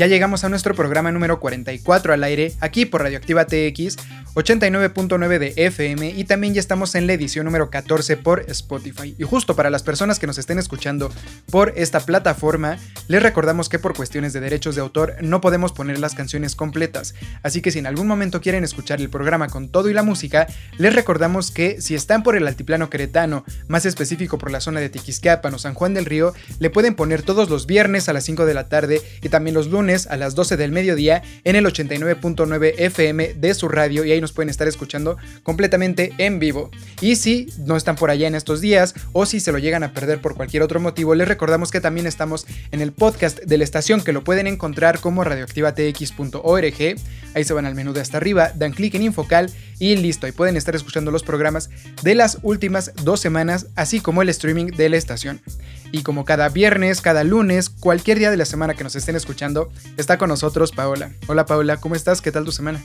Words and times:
Ya 0.00 0.06
llegamos 0.06 0.44
a 0.44 0.48
nuestro 0.48 0.74
programa 0.74 1.12
número 1.12 1.40
44 1.40 2.14
al 2.14 2.24
aire, 2.24 2.54
aquí 2.60 2.86
por 2.86 3.02
Radioactiva 3.02 3.44
TX, 3.44 3.98
89.9 4.34 5.38
de 5.38 5.52
FM 5.56 6.08
y 6.16 6.24
también 6.24 6.54
ya 6.54 6.60
estamos 6.60 6.94
en 6.94 7.06
la 7.06 7.12
edición 7.12 7.44
número 7.44 7.68
14 7.68 8.16
por 8.16 8.40
Spotify. 8.48 9.14
Y 9.18 9.24
justo 9.24 9.54
para 9.54 9.68
las 9.68 9.82
personas 9.82 10.18
que 10.18 10.26
nos 10.26 10.38
estén 10.38 10.58
escuchando 10.58 11.12
por 11.50 11.74
esta 11.76 12.00
plataforma, 12.00 12.78
les 13.08 13.22
recordamos 13.22 13.68
que 13.68 13.78
por 13.78 13.94
cuestiones 13.94 14.32
de 14.32 14.40
derechos 14.40 14.74
de 14.74 14.80
autor 14.80 15.16
no 15.20 15.42
podemos 15.42 15.72
poner 15.72 15.98
las 15.98 16.14
canciones 16.14 16.56
completas. 16.56 17.14
Así 17.42 17.60
que 17.60 17.70
si 17.70 17.80
en 17.80 17.86
algún 17.86 18.06
momento 18.06 18.40
quieren 18.40 18.64
escuchar 18.64 19.02
el 19.02 19.10
programa 19.10 19.48
con 19.48 19.68
todo 19.68 19.90
y 19.90 19.92
la 19.92 20.02
música, 20.02 20.46
les 20.78 20.94
recordamos 20.94 21.50
que 21.50 21.82
si 21.82 21.94
están 21.94 22.22
por 22.22 22.36
el 22.36 22.46
altiplano 22.46 22.88
queretano, 22.88 23.44
más 23.68 23.84
específico 23.84 24.38
por 24.38 24.50
la 24.50 24.62
zona 24.62 24.80
de 24.80 24.88
Tiquisquiapan 24.88 25.52
o 25.52 25.58
San 25.58 25.74
Juan 25.74 25.92
del 25.92 26.06
Río, 26.06 26.32
le 26.58 26.70
pueden 26.70 26.94
poner 26.94 27.20
todos 27.20 27.50
los 27.50 27.66
viernes 27.66 28.08
a 28.08 28.14
las 28.14 28.24
5 28.24 28.46
de 28.46 28.54
la 28.54 28.70
tarde 28.70 29.02
y 29.20 29.28
también 29.28 29.54
los 29.54 29.66
lunes 29.66 29.89
a 29.90 30.16
las 30.16 30.34
12 30.34 30.56
del 30.56 30.70
mediodía 30.70 31.22
en 31.44 31.56
el 31.56 31.66
89.9 31.66 32.74
FM 32.78 33.34
de 33.34 33.54
su 33.54 33.68
radio 33.68 34.04
y 34.04 34.12
ahí 34.12 34.20
nos 34.20 34.32
pueden 34.32 34.48
estar 34.48 34.68
escuchando 34.68 35.16
completamente 35.42 36.12
en 36.18 36.38
vivo. 36.38 36.70
Y 37.00 37.16
si 37.16 37.48
no 37.58 37.76
están 37.76 37.96
por 37.96 38.10
allá 38.10 38.28
en 38.28 38.34
estos 38.34 38.60
días 38.60 38.94
o 39.12 39.26
si 39.26 39.40
se 39.40 39.52
lo 39.52 39.58
llegan 39.58 39.82
a 39.82 39.92
perder 39.92 40.20
por 40.20 40.36
cualquier 40.36 40.62
otro 40.62 40.78
motivo, 40.78 41.14
les 41.14 41.26
recordamos 41.26 41.70
que 41.70 41.80
también 41.80 42.06
estamos 42.06 42.46
en 42.70 42.80
el 42.80 42.92
podcast 42.92 43.40
de 43.40 43.58
la 43.58 43.64
estación 43.64 44.00
que 44.00 44.12
lo 44.12 44.22
pueden 44.22 44.46
encontrar 44.46 45.00
como 45.00 45.24
radioactivatx.org. 45.24 46.96
Ahí 47.34 47.44
se 47.44 47.52
van 47.52 47.66
al 47.66 47.74
menú 47.74 47.92
de 47.92 48.00
hasta 48.00 48.16
arriba, 48.16 48.52
dan 48.54 48.72
clic 48.72 48.94
en 48.94 49.02
Infocal 49.02 49.50
y 49.80 49.96
listo. 49.96 50.28
Y 50.28 50.32
pueden 50.32 50.56
estar 50.56 50.76
escuchando 50.76 51.10
los 51.10 51.24
programas 51.24 51.70
de 52.02 52.14
las 52.14 52.38
últimas 52.42 52.92
dos 53.02 53.18
semanas, 53.18 53.66
así 53.74 53.98
como 54.00 54.22
el 54.22 54.28
streaming 54.28 54.66
de 54.66 54.88
la 54.88 54.96
estación. 54.96 55.40
Y 55.90 56.02
como 56.04 56.24
cada 56.24 56.48
viernes, 56.48 57.00
cada 57.00 57.24
lunes, 57.24 57.68
cualquier 57.68 58.20
día 58.20 58.30
de 58.30 58.36
la 58.36 58.44
semana 58.44 58.74
que 58.74 58.84
nos 58.84 58.94
estén 58.94 59.16
escuchando, 59.16 59.72
está 59.96 60.18
con 60.18 60.28
nosotros 60.28 60.70
Paola. 60.70 61.10
Hola 61.26 61.46
Paola, 61.46 61.78
¿cómo 61.78 61.96
estás? 61.96 62.20
¿Qué 62.20 62.30
tal 62.30 62.44
tu 62.44 62.52
semana? 62.52 62.80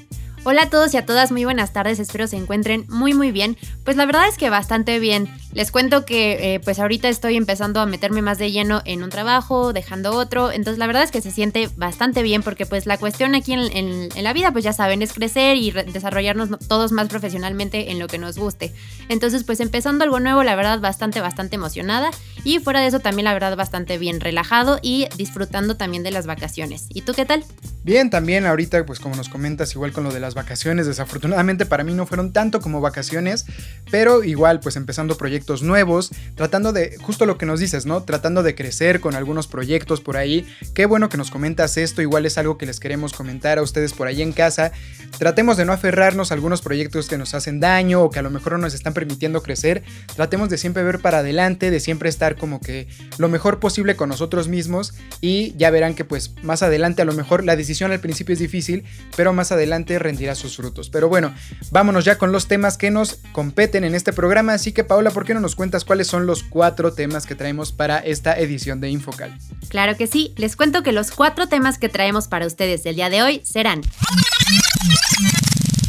Hola 0.48 0.62
a 0.62 0.70
todos 0.70 0.94
y 0.94 0.98
a 0.98 1.08
todas, 1.08 1.32
muy 1.32 1.44
buenas 1.44 1.74
tardes, 1.74 1.98
espero 1.98 2.28
se 2.28 2.38
encuentren 2.38 2.86
muy 2.88 3.16
muy 3.16 3.32
bien. 3.32 3.58
Pues 3.84 3.98
la 3.98 4.06
verdad 4.06 4.28
es 4.28 4.38
que 4.38 4.52
bastante 4.52 5.00
bien. 5.00 5.28
Les 5.54 5.72
cuento 5.72 6.06
que 6.06 6.54
eh, 6.54 6.60
pues 6.60 6.78
ahorita 6.78 7.10
estoy 7.10 7.36
empezando 7.36 7.80
a 7.80 7.88
meterme 7.88 8.22
más 8.22 8.38
de 8.38 8.52
lleno 8.52 8.84
en 8.86 9.02
un 9.02 9.10
trabajo, 9.10 9.74
dejando 9.74 10.12
otro, 10.12 10.52
entonces 10.52 10.78
la 10.78 10.86
verdad 10.86 11.02
es 11.02 11.10
que 11.10 11.22
se 11.22 11.32
siente 11.32 11.68
bastante 11.78 12.22
bien 12.22 12.44
porque 12.44 12.68
pues 12.68 12.86
la 12.86 13.00
cuestión 13.00 13.34
aquí 13.34 13.54
en, 13.54 14.10
la 14.24 14.34
vida 14.34 14.52
pues 14.52 14.64
ya 14.64 14.72
saben 14.72 15.02
es 15.02 15.14
crecer 15.14 15.58
y 15.58 15.72
desarrollarnos 15.72 16.50
todos 16.68 16.92
más 16.92 17.08
profesionalmente 17.08 17.90
en 17.90 17.98
lo 17.98 18.06
que 18.06 18.20
nos 18.20 18.38
guste. 18.38 18.72
Entonces 19.10 19.46
pues 19.46 19.60
empezando 19.62 20.04
algo 20.04 20.20
nuevo, 20.20 20.44
la 20.44 20.56
verdad 20.56 20.80
bastante 20.80 21.22
bastante 21.22 21.56
emocionada 21.56 22.12
y 22.44 22.60
fuera 22.60 22.82
de 22.82 22.88
eso 22.88 23.00
también 23.00 23.24
la 23.24 23.34
verdad 23.34 23.56
bastante 23.56 23.98
bien 23.98 24.22
relajado 24.22 24.78
y 24.84 25.08
disfrutando 25.18 25.76
también 25.76 26.04
de 26.04 26.12
las 26.12 26.28
vacaciones. 26.28 26.86
¿Y 26.90 27.02
tú 27.02 27.14
qué 27.14 27.26
tal? 27.26 27.44
Bien, 27.84 28.12
también 28.12 28.46
ahorita 28.46 28.86
pues 28.86 29.00
como 29.00 29.16
nos 29.16 29.30
comentas 29.30 29.74
igual 29.74 29.92
con 29.92 30.04
lo 30.04 30.12
de 30.12 30.20
las 30.20 30.35
vacaciones. 30.36 30.86
Desafortunadamente 30.86 31.66
para 31.66 31.84
mí 31.84 31.96
no 31.96 32.06
fueron 32.06 32.32
tanto 32.32 32.62
como 32.62 32.82
vacaciones, 32.82 33.46
pero 33.90 34.24
igual 34.24 34.60
pues 34.60 34.76
empezando 34.76 35.18
proyectos 35.18 35.64
nuevos, 35.64 36.12
tratando 36.36 36.72
de, 36.72 36.98
justo 37.02 37.26
lo 37.26 37.40
que 37.40 37.48
nos 37.48 37.60
dices, 37.60 37.88
¿no? 37.88 38.04
Tratando 38.04 38.44
de 38.44 38.54
crecer 38.54 39.00
con 39.00 39.16
algunos 39.16 39.48
proyectos 39.48 40.02
por 40.02 40.18
ahí. 40.18 40.46
Qué 40.76 40.86
bueno 40.86 41.10
que 41.10 41.18
nos 41.18 41.32
comentas 41.32 41.78
esto, 41.78 42.04
igual 42.04 42.28
es 42.28 42.38
algo 42.38 42.60
que 42.60 42.68
les 42.68 42.80
queremos 42.80 43.14
comentar 43.14 43.58
a 43.58 43.64
ustedes 43.64 43.94
por 43.94 44.08
ahí 44.08 44.22
en 44.22 44.32
casa. 44.32 44.72
Tratemos 45.18 45.58
de 45.58 45.66
no 45.66 45.74
aferrarnos 45.74 46.30
a 46.30 46.34
algunos 46.36 46.62
proyectos 46.62 47.08
que 47.08 47.18
nos 47.18 47.34
hacen 47.34 47.60
daño 47.60 48.02
o 48.02 48.10
que 48.12 48.20
a 48.20 48.22
lo 48.22 48.30
mejor 48.30 48.54
no 48.54 48.60
nos 48.60 48.74
están 48.74 48.94
permitiendo 48.94 49.42
crecer. 49.42 49.84
Tratemos 50.16 50.50
de 50.50 50.58
siempre 50.58 50.84
ver 50.84 51.00
para 51.00 51.20
adelante, 51.20 51.72
de 51.72 51.80
siempre 51.80 52.10
estar 52.10 52.36
como 52.36 52.60
que 52.60 52.88
lo 53.18 53.30
mejor 53.30 53.60
posible 53.60 53.96
con 53.96 54.10
nosotros 54.10 54.48
mismos 54.48 54.94
y 55.22 55.56
ya 55.58 55.70
verán 55.70 55.96
que 55.96 56.06
pues 56.06 56.34
más 56.44 56.64
adelante 56.64 57.02
a 57.02 57.06
lo 57.06 57.14
mejor 57.14 57.44
la 57.44 57.56
decisión 57.56 57.92
al 57.92 58.00
principio 58.00 58.34
es 58.34 58.40
difícil, 58.40 58.84
pero 59.16 59.34
más 59.34 59.52
adelante 59.52 59.98
sus 60.34 60.58
frutos. 60.58 60.90
Pero 60.90 61.10
bueno, 61.10 61.36
vámonos 61.70 62.06
ya 62.06 62.18
con 62.18 62.32
los 62.32 62.48
temas 62.48 62.78
que 62.78 62.90
nos 62.90 63.20
competen 63.34 63.84
en 63.84 63.94
este 63.94 64.14
programa. 64.14 64.54
Así 64.54 64.72
que 64.72 64.84
Paola, 64.84 65.12
¿por 65.12 65.26
qué 65.26 65.36
no 65.36 65.40
nos 65.40 65.56
cuentas 65.56 65.86
cuáles 65.86 66.08
son 66.08 66.26
los 66.26 66.42
cuatro 66.42 66.94
temas 66.94 67.28
que 67.28 67.36
traemos 67.36 67.72
para 67.72 68.00
esta 68.00 68.34
edición 68.40 68.82
de 68.82 68.90
Infocal? 68.90 69.38
Claro 69.70 69.96
que 69.96 70.08
sí, 70.08 70.34
les 70.38 70.56
cuento 70.56 70.82
que 70.82 70.94
los 70.94 71.12
cuatro 71.12 71.48
temas 71.48 71.78
que 71.78 71.90
traemos 71.90 72.28
para 72.28 72.48
ustedes 72.48 72.86
el 72.86 72.96
día 72.96 73.10
de 73.10 73.22
hoy 73.22 73.42
serán 73.44 73.82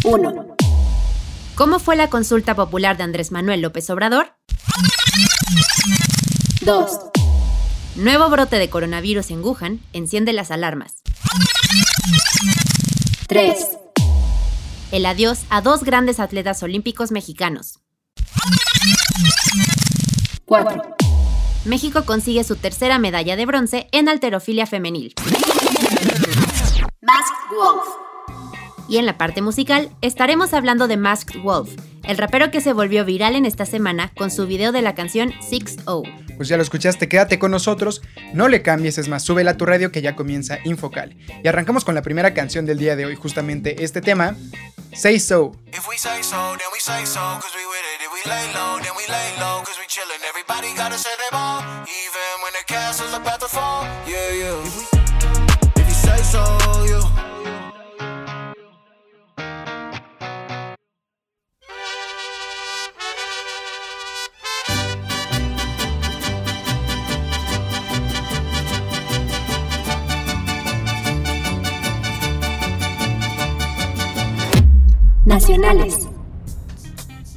1. 0.05 0.57
¿Cómo 1.55 1.79
fue 1.79 1.97
la 1.97 2.11
consulta 2.11 2.55
popular 2.55 2.97
de 2.97 3.05
Andrés 3.05 3.33
Manuel 3.33 3.63
López 3.63 3.89
Obrador? 3.89 4.35
2. 6.61 6.91
Nuevo 7.97 8.29
brote 8.29 8.59
de 8.59 8.69
coronavirus 8.69 9.31
en 9.31 9.43
Wuhan 9.43 9.81
enciende 9.93 10.33
las 10.33 10.51
alarmas. 10.51 10.97
3 13.29 13.86
el 14.93 15.07
adiós 15.07 15.45
a 15.51 15.61
dos 15.61 15.83
grandes 15.83 16.21
atletas 16.21 16.63
olímpicos 16.63 17.11
mexicanos. 17.11 17.81
4. 20.45 20.97
México 21.65 22.05
consigue 22.05 22.45
su 22.45 22.57
tercera 22.57 22.99
medalla 22.99 23.37
de 23.37 23.47
bronce 23.47 23.89
en 23.91 24.09
alterofilia 24.09 24.67
femenil. 24.67 25.15
Masked 27.01 27.57
Wolf. 27.57 27.85
Y 28.89 28.99
en 28.99 29.07
la 29.07 29.19
parte 29.19 29.43
musical 29.43 29.91
estaremos 30.01 30.55
hablando 30.55 30.87
de 30.87 30.97
Masked 30.97 31.41
Wolf, 31.43 31.75
el 32.05 32.17
rapero 32.19 32.53
que 32.53 32.61
se 32.61 32.73
volvió 32.73 33.05
viral 33.05 33.35
en 33.35 33.45
esta 33.45 33.67
semana 33.67 34.13
con 34.17 34.31
su 34.31 34.47
video 34.47 34.71
de 34.71 34.83
la 34.83 34.95
canción 34.95 35.33
6-0. 35.41 36.37
Pues 36.37 36.49
ya 36.49 36.57
lo 36.57 36.63
escuchaste, 36.63 37.09
quédate 37.09 37.41
con 37.41 37.51
nosotros, 37.51 38.03
no 38.33 38.47
le 38.47 38.63
cambies, 38.63 38.99
es 38.99 39.09
más, 39.09 39.25
súbela 39.25 39.53
a 39.53 39.57
tu 39.57 39.67
radio 39.67 39.91
que 39.91 40.03
ya 40.03 40.15
comienza 40.15 40.59
Infocal. 40.65 41.17
Y 41.43 41.49
arrancamos 41.49 41.85
con 41.85 41.97
la 41.97 42.03
primera 42.03 42.33
canción 42.33 42.65
del 42.65 42.79
día 42.79 42.95
de 42.95 43.07
hoy, 43.07 43.17
justamente 43.17 43.83
este 43.83 44.01
tema, 44.01 44.37
Say 44.97 45.19
So. 45.19 45.53
If 45.75 45.87
we 45.87 45.99
say 45.99 46.23
so, 46.23 46.57
then 46.59 46.69
we 46.73 46.81
say 46.81 47.05
so, 47.05 47.21
cause 47.21 47.53
we 47.55 47.67
with 47.67 47.85
it. 47.93 48.01
If 48.01 48.11
we 48.15 48.31
lay 48.31 48.47
low, 48.55 48.79
then 48.81 48.93
we 48.97 49.05
lay 49.13 49.29
low, 49.39 49.61
cause 49.61 49.77
we 49.79 49.85
chillin'. 49.85 50.25
Everybody 50.27 50.73
gotta 50.75 50.97
ball, 51.31 51.61
even 51.85 52.33
when 52.43 52.53
the 52.55 52.65
castle's 52.67 53.13
about 53.13 53.41
to 53.41 53.47
fall. 53.47 53.85
Yeah, 54.09 54.31
yeah. 54.33 54.65
If, 54.65 54.75
we, 54.75 55.83
if 55.83 55.87
you 55.87 55.95
say 55.95 56.17
so, 56.23 56.41
yeah. 56.89 57.36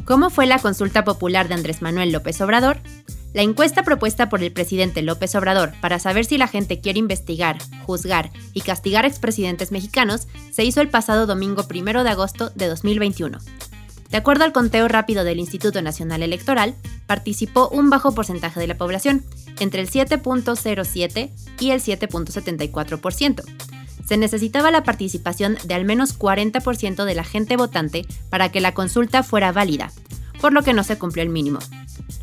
¿Cómo 0.06 0.30
fue 0.30 0.46
la 0.46 0.60
consulta 0.60 1.04
popular 1.04 1.50
de 1.50 1.56
Andrés 1.56 1.81
Manuel 1.81 2.13
López 2.13 2.40
Obrador? 2.40 2.78
La 3.34 3.42
encuesta 3.42 3.84
propuesta 3.84 4.30
por 4.30 4.42
el 4.42 4.54
presidente 4.54 5.01
López 5.01 5.36
Obrador 5.36 5.74
para 5.81 6.00
saber 6.00 6.24
si 6.24 6.38
la 6.38 6.48
gente 6.48 6.80
quiere 6.80 6.98
investigar, 6.98 7.57
juzgar 7.86 8.31
y 8.54 8.62
castigar 8.62 9.04
expresidentes 9.04 9.74
mexicanos 9.74 10.30
se 10.50 10.63
hizo 10.63 10.80
el 10.80 10.88
pasado 10.88 11.25
domingo 11.25 11.66
1 11.69 12.06
de 12.06 12.10
agosto 12.10 12.51
de 12.51 12.68
2021. 12.68 13.38
De 14.10 14.18
acuerdo 14.18 14.46
al 14.46 14.54
conteo 14.54 14.88
rápido 14.88 15.25
del 15.25 15.40
Instituto 15.40 15.81
Nacional 15.81 16.24
Electoral, 16.24 16.75
participó 17.06 17.68
un 17.68 17.90
bajo 17.90 18.16
porcentaje 18.16 18.62
de 18.62 18.68
la 18.68 18.78
población, 18.78 19.25
entre 19.60 19.81
el 19.81 19.90
7.07 19.90 21.31
y 21.60 21.72
el 21.72 21.81
7.74%. 21.81 23.44
Se 24.10 24.18
necesitaba 24.18 24.72
la 24.72 24.84
participación 24.84 25.58
de 25.66 25.76
al 25.76 25.86
menos 25.86 26.18
40% 26.18 27.06
de 27.06 27.14
la 27.14 27.24
gente 27.24 27.56
votante 27.58 28.08
para 28.32 28.52
que 28.52 28.60
la 28.60 28.74
consulta 28.74 29.22
fuera 29.22 29.52
válida, 29.52 29.92
por 30.42 30.52
lo 30.52 30.64
que 30.64 30.74
no 30.74 30.84
se 30.84 30.98
cumplió 30.98 31.22
el 31.22 31.30
mínimo. 31.30 31.60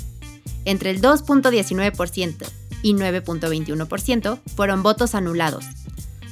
Entre 0.64 0.90
el 0.90 1.02
2.19% 1.02 2.48
y 2.82 2.94
9.21% 2.94 4.40
fueron 4.56 4.84
votos 4.84 5.16
anulados. 5.16 5.66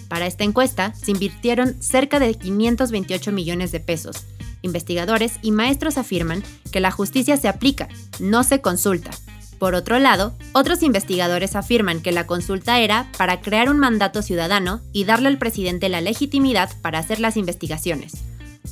Para 0.08 0.28
esta 0.28 0.44
encuesta 0.44 0.94
se 0.94 1.12
invirtieron 1.12 1.82
cerca 1.82 2.20
de 2.20 2.36
528 2.36 3.32
millones 3.32 3.72
de 3.72 3.80
pesos. 3.80 4.26
Investigadores 4.62 5.34
y 5.42 5.52
maestros 5.52 5.98
afirman 5.98 6.44
que 6.72 6.80
la 6.80 6.92
justicia 6.92 7.38
se 7.38 7.48
aplica, 7.48 7.88
no 8.20 8.44
se 8.44 8.62
consulta. 8.62 9.12
Por 9.60 9.74
otro 9.74 10.00
lado, 10.00 10.36
otros 10.54 10.84
investigadores 10.84 11.56
afirman 11.56 12.02
que 12.02 12.12
la 12.12 12.28
consulta 12.28 12.80
era 12.80 13.10
para 13.18 13.42
crear 13.42 13.70
un 13.70 13.80
mandato 13.80 14.22
ciudadano 14.22 14.82
y 14.92 15.06
darle 15.06 15.30
al 15.30 15.38
presidente 15.38 15.90
la 15.90 16.02
legitimidad 16.02 16.70
para 16.82 17.00
hacer 17.00 17.20
las 17.20 17.38
investigaciones. 17.38 18.14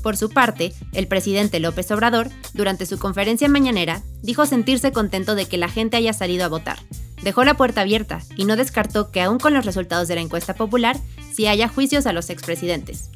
Por 0.02 0.18
su 0.18 0.30
parte, 0.30 0.74
el 0.92 1.08
presidente 1.08 1.60
López 1.60 1.90
Obrador, 1.92 2.30
durante 2.54 2.86
su 2.86 3.00
conferencia 3.00 3.48
mañanera, 3.48 4.04
dijo 4.22 4.46
sentirse 4.46 4.92
contento 4.92 5.36
de 5.36 5.46
que 5.46 5.58
la 5.58 5.70
gente 5.70 5.96
haya 5.96 6.12
salido 6.12 6.44
a 6.44 6.50
votar, 6.50 6.80
dejó 7.24 7.46
la 7.46 7.56
puerta 7.56 7.82
abierta 7.82 8.20
y 8.36 8.44
no 8.44 8.58
descartó 8.58 9.12
que 9.12 9.22
aún 9.22 9.40
con 9.40 9.54
los 9.54 9.66
resultados 9.66 10.08
de 10.10 10.16
la 10.16 10.22
encuesta 10.22 10.56
popular, 10.56 10.98
sí 11.34 11.48
haya 11.48 11.70
juicios 11.70 12.06
a 12.06 12.14
los 12.14 12.30
expresidentes. 12.30 13.10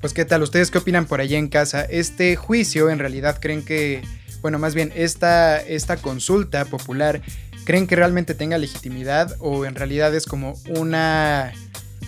Pues 0.00 0.14
qué 0.14 0.24
tal, 0.24 0.42
¿ustedes 0.42 0.70
qué 0.70 0.78
opinan 0.78 1.06
por 1.06 1.20
allá 1.20 1.38
en 1.38 1.48
casa? 1.48 1.82
Este 1.82 2.36
juicio 2.36 2.88
en 2.88 3.00
realidad 3.00 3.38
creen 3.40 3.64
que, 3.64 4.02
bueno, 4.42 4.58
más 4.58 4.74
bien 4.74 4.92
esta, 4.94 5.58
esta 5.58 5.96
consulta 5.96 6.64
popular, 6.64 7.22
¿creen 7.64 7.86
que 7.86 7.96
realmente 7.96 8.34
tenga 8.34 8.58
legitimidad 8.58 9.36
o 9.40 9.64
en 9.64 9.74
realidad 9.74 10.14
es 10.14 10.26
como 10.26 10.54
una, 10.68 11.52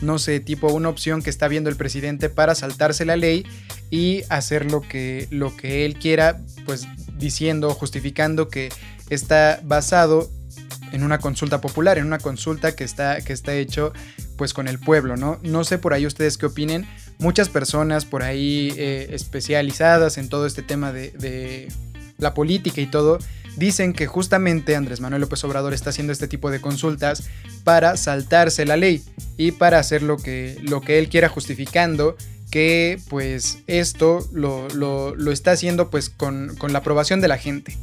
no 0.00 0.18
sé, 0.18 0.40
tipo 0.40 0.72
una 0.72 0.88
opción 0.88 1.22
que 1.22 1.30
está 1.30 1.48
viendo 1.48 1.70
el 1.70 1.76
presidente 1.76 2.28
para 2.28 2.54
saltarse 2.54 3.04
la 3.04 3.16
ley 3.16 3.46
y 3.90 4.22
hacer 4.28 4.70
lo 4.70 4.80
que, 4.80 5.26
lo 5.30 5.56
que 5.56 5.84
él 5.84 5.94
quiera, 5.94 6.40
pues 6.64 6.86
diciendo, 7.18 7.70
justificando 7.74 8.48
que 8.48 8.70
está 9.10 9.60
basado 9.64 10.30
en 10.92 11.02
una 11.02 11.18
consulta 11.18 11.60
popular, 11.60 11.98
en 11.98 12.06
una 12.06 12.18
consulta 12.18 12.74
que 12.74 12.84
está, 12.84 13.20
que 13.20 13.32
está 13.32 13.54
hecho 13.54 13.92
pues 14.36 14.54
con 14.54 14.68
el 14.68 14.78
pueblo, 14.78 15.16
¿no? 15.16 15.38
No 15.42 15.64
sé 15.64 15.78
por 15.78 15.92
ahí 15.92 16.06
ustedes 16.06 16.38
qué 16.38 16.46
opinen. 16.46 16.86
Muchas 17.18 17.48
personas 17.48 18.06
por 18.06 18.22
ahí 18.22 18.72
eh, 18.76 19.08
especializadas 19.10 20.18
en 20.18 20.28
todo 20.28 20.46
este 20.46 20.62
tema 20.62 20.92
de, 20.92 21.10
de 21.10 21.68
la 22.20 22.34
política 22.34 22.80
y 22.80 22.86
todo, 22.86 23.18
dicen 23.56 23.92
que 23.92 24.06
justamente 24.06 24.76
Andrés 24.76 25.00
Manuel 25.00 25.22
López 25.22 25.42
Obrador 25.44 25.74
está 25.74 25.90
haciendo 25.90 26.12
este 26.12 26.28
tipo 26.28 26.50
de 26.50 26.60
consultas 26.60 27.24
para 27.64 27.96
saltarse 27.96 28.64
la 28.64 28.76
ley 28.76 29.02
y 29.36 29.52
para 29.52 29.78
hacer 29.78 30.02
lo 30.02 30.16
que, 30.16 30.58
lo 30.62 30.80
que 30.80 30.98
él 30.98 31.08
quiera 31.08 31.28
justificando 31.28 32.16
que 32.50 32.98
pues 33.08 33.58
esto 33.66 34.28
lo, 34.32 34.68
lo, 34.70 35.14
lo 35.14 35.30
está 35.30 35.52
haciendo 35.52 35.88
pues 35.88 36.10
con, 36.10 36.56
con 36.56 36.72
la 36.72 36.80
aprobación 36.80 37.20
de 37.20 37.28
la 37.28 37.38
gente. 37.38 37.76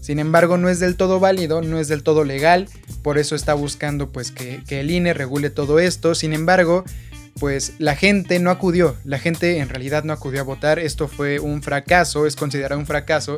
Sin 0.00 0.18
embargo, 0.18 0.56
no 0.56 0.68
es 0.68 0.80
del 0.80 0.96
todo 0.96 1.20
válido, 1.20 1.60
no 1.60 1.78
es 1.78 1.88
del 1.88 2.02
todo 2.02 2.24
legal, 2.24 2.68
por 3.02 3.18
eso 3.18 3.34
está 3.34 3.54
buscando 3.54 4.10
pues 4.10 4.30
que, 4.30 4.62
el 4.68 4.90
INE 4.90 5.12
regule 5.12 5.50
todo 5.50 5.78
esto. 5.78 6.14
Sin 6.14 6.32
embargo, 6.32 6.84
pues 7.38 7.74
la 7.78 7.94
gente 7.94 8.38
no 8.38 8.50
acudió, 8.50 8.96
la 9.04 9.18
gente 9.18 9.58
en 9.58 9.68
realidad 9.68 10.04
no 10.04 10.12
acudió 10.12 10.40
a 10.40 10.44
votar, 10.44 10.78
esto 10.78 11.08
fue 11.08 11.40
un 11.40 11.62
fracaso, 11.62 12.26
es 12.26 12.36
considerado 12.36 12.80
un 12.80 12.86
fracaso 12.86 13.36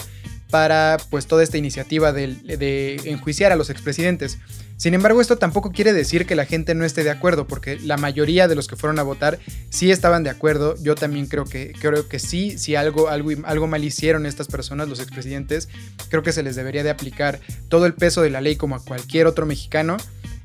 para 0.51 0.99
pues 1.11 1.27
toda 1.27 1.43
esta 1.43 1.59
iniciativa 1.59 2.13
de, 2.13 3.01
enjuiciar 3.05 3.53
a 3.53 3.57
los 3.57 3.71
expresidentes. 3.71 4.39
Sin 4.77 4.95
embargo, 4.95 5.21
esto 5.21 5.37
tampoco 5.37 5.73
quiere 5.73 5.93
decir 5.93 6.27
que 6.27 6.35
la 6.35 6.47
gente 6.47 6.75
no 6.75 6.85
esté 6.85 7.05
de 7.05 7.11
acuerdo, 7.11 7.47
porque 7.47 7.79
la 7.79 7.99
mayoría 7.99 8.49
de 8.49 8.55
los 8.55 8.67
que 8.67 8.77
fueron 8.77 8.99
a 8.99 9.03
votar 9.03 9.39
sí 9.69 9.91
estaban 9.91 10.23
de 10.23 10.31
acuerdo. 10.31 10.75
Yo 10.83 10.95
también 10.95 11.27
creo 11.27 11.45
que, 11.45 11.73
creo 11.79 12.09
que 12.09 12.19
sí, 12.19 12.59
si 12.59 12.77
algo, 12.77 13.09
algo, 13.09 13.31
algo 13.45 13.67
mal 13.67 13.85
hicieron 13.85 14.25
estas 14.25 14.47
personas, 14.47 14.89
los 14.89 15.01
expresidentes, 15.01 15.69
creo 16.09 16.23
que 16.23 16.33
se 16.33 16.43
les 16.43 16.57
debería 16.57 16.83
de 16.83 16.91
aplicar 16.91 17.41
todo 17.69 17.85
el 17.85 17.93
peso 17.93 18.23
de 18.23 18.31
la 18.31 18.41
ley 18.41 18.57
como 18.57 18.75
a 18.75 18.83
cualquier 18.83 19.27
otro 19.27 19.45
mexicano. 19.45 19.99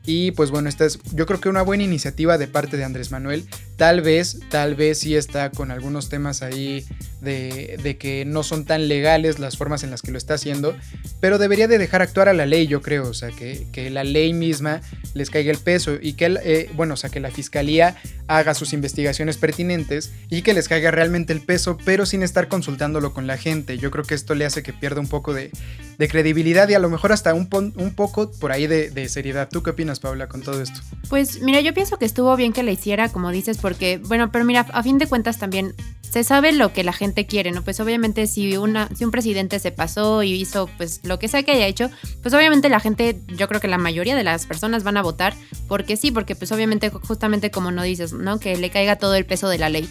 Y 0.06 0.31
pues 0.31 0.52
bueno, 0.52 0.69
esta 0.69 0.86
es 0.86 1.00
yo 1.13 1.25
creo 1.25 1.40
que 1.40 1.50
una 1.50 1.63
buena 1.63 1.84
iniciativa 1.84 2.38
de 2.38 2.48
parte 2.48 2.78
de 2.78 2.84
Andrés 2.84 3.12
Manuel. 3.12 3.48
Tal 3.77 4.01
vez, 4.01 4.39
tal 4.50 4.75
vez 4.75 5.00
sí 5.00 5.16
está 5.16 5.51
con 5.51 5.69
algunos 5.69 6.07
temas 6.07 6.42
ahí 6.42 6.86
de, 7.19 7.77
de, 7.81 7.98
que 7.98 8.24
no 8.24 8.44
son 8.44 8.63
tan 8.66 8.88
legales 8.88 9.39
las 9.39 9.57
formas 9.57 9.83
en 9.83 9.92
las 9.92 10.01
que 10.01 10.12
lo 10.12 10.18
está 10.18 10.36
haciendo, 10.36 10.75
pero 11.19 11.38
debería 11.38 11.68
de 11.68 11.77
dejar 11.77 12.01
actuar 12.01 12.30
a 12.30 12.33
la 12.33 12.45
ley, 12.45 12.68
yo 12.68 12.81
creo, 12.81 13.10
o 13.10 13.13
sea, 13.13 13.31
que, 13.31 13.68
que 13.72 13.89
la 13.89 14.04
ley 14.04 14.31
misma 14.31 14.81
les 15.13 15.30
caiga 15.30 15.51
el 15.51 15.57
peso 15.57 15.98
y 16.00 16.13
que, 16.13 16.38
eh, 16.44 16.69
bueno, 16.75 16.94
o 16.94 16.98
sea, 16.98 17.10
que 17.10 17.19
la 17.19 17.31
fiscalía 17.31 17.98
haga 18.27 18.54
sus 18.54 18.74
investigaciones 18.74 19.38
pertinentes 19.38 20.12
y 20.30 20.42
que 20.42 20.54
les 20.54 20.68
caiga 20.68 20.92
realmente 20.92 21.33
el 21.33 21.42
peso, 21.42 21.78
pero 21.83 22.06
sin 22.06 22.23
estar 22.23 22.47
consultándolo 22.47 23.14
con 23.14 23.28
la 23.28 23.38
gente. 23.38 23.78
Yo 23.78 23.92
creo 23.92 24.04
que 24.04 24.16
esto 24.16 24.35
le 24.35 24.45
hace 24.45 24.64
que 24.64 24.73
pierda 24.73 25.02
un 25.02 25.07
poco 25.07 25.33
de, 25.33 25.52
de 25.97 26.07
credibilidad 26.07 26.68
y 26.69 26.73
a 26.73 26.80
lo 26.80 26.90
mejor 26.90 27.11
hasta 27.11 27.33
un, 27.33 27.49
un 27.76 27.94
poco 27.95 28.31
por 28.31 28.52
ahí 28.52 28.68
de, 28.68 28.90
de 28.90 29.09
seriedad. 29.09 29.49
¿Tú 29.52 29.64
qué 29.64 29.71
opinas? 29.71 29.99
Paula, 29.99 30.28
con 30.28 30.42
todo 30.42 30.61
esto? 30.61 30.80
Pues 31.09 31.42
mira, 31.42 31.61
yo 31.61 31.73
pienso 31.73 31.97
que 31.97 32.06
estuvo 32.06 32.35
bien 32.35 32.54
que 32.54 32.64
la 32.64 32.71
hiciera, 32.71 33.09
como 33.09 33.31
dices, 33.31 33.57
porque, 33.66 33.98
bueno, 33.98 34.31
pero 34.31 34.45
mira, 34.45 34.68
a 34.74 34.84
fin 34.84 35.00
de 35.00 35.07
cuentas 35.07 35.40
también 35.40 35.74
se 36.07 36.24
sabe 36.24 36.52
lo 36.52 36.72
que 36.72 36.84
la 36.84 36.94
gente 36.94 37.26
quiere, 37.26 37.50
¿no? 37.50 37.64
Pues 37.64 37.80
obviamente 37.80 38.28
si, 38.28 38.57
una, 38.57 38.88
si 38.95 39.04
un 39.06 39.10
presidente 39.10 39.57
se 39.57 39.72
pasó 39.72 40.22
y 40.22 40.34
hizo 40.34 40.69
pues 40.78 41.00
lo 41.02 41.18
que 41.18 41.28
sea 41.28 41.42
que 41.42 41.54
haya 41.54 41.66
hecho, 41.66 41.90
pues 42.22 42.31
obviamente 42.36 42.69
la 42.69 42.80
gente, 42.80 43.19
yo 43.26 43.48
creo 43.48 43.60
que 43.60 43.68
la 43.68 43.80
mayoría 43.80 44.16
de 44.16 44.24
las 44.24 44.45
personas 44.45 44.84
van 44.84 44.98
a 44.98 45.02
votar 45.02 45.34
porque 45.68 45.98
sí, 45.98 46.12
porque 46.12 46.36
pues 46.36 46.52
obviamente 46.52 46.92
justamente 46.92 47.50
como 47.50 47.72
no 47.72 47.81
dices, 47.81 48.14
¿no? 48.14 48.40
Que 48.40 48.56
le 48.56 48.69
caiga 48.69 48.98
todo 48.98 49.16
el 49.16 49.26
peso 49.26 49.50
de 49.50 49.57
la 49.57 49.69
ley. 49.69 49.90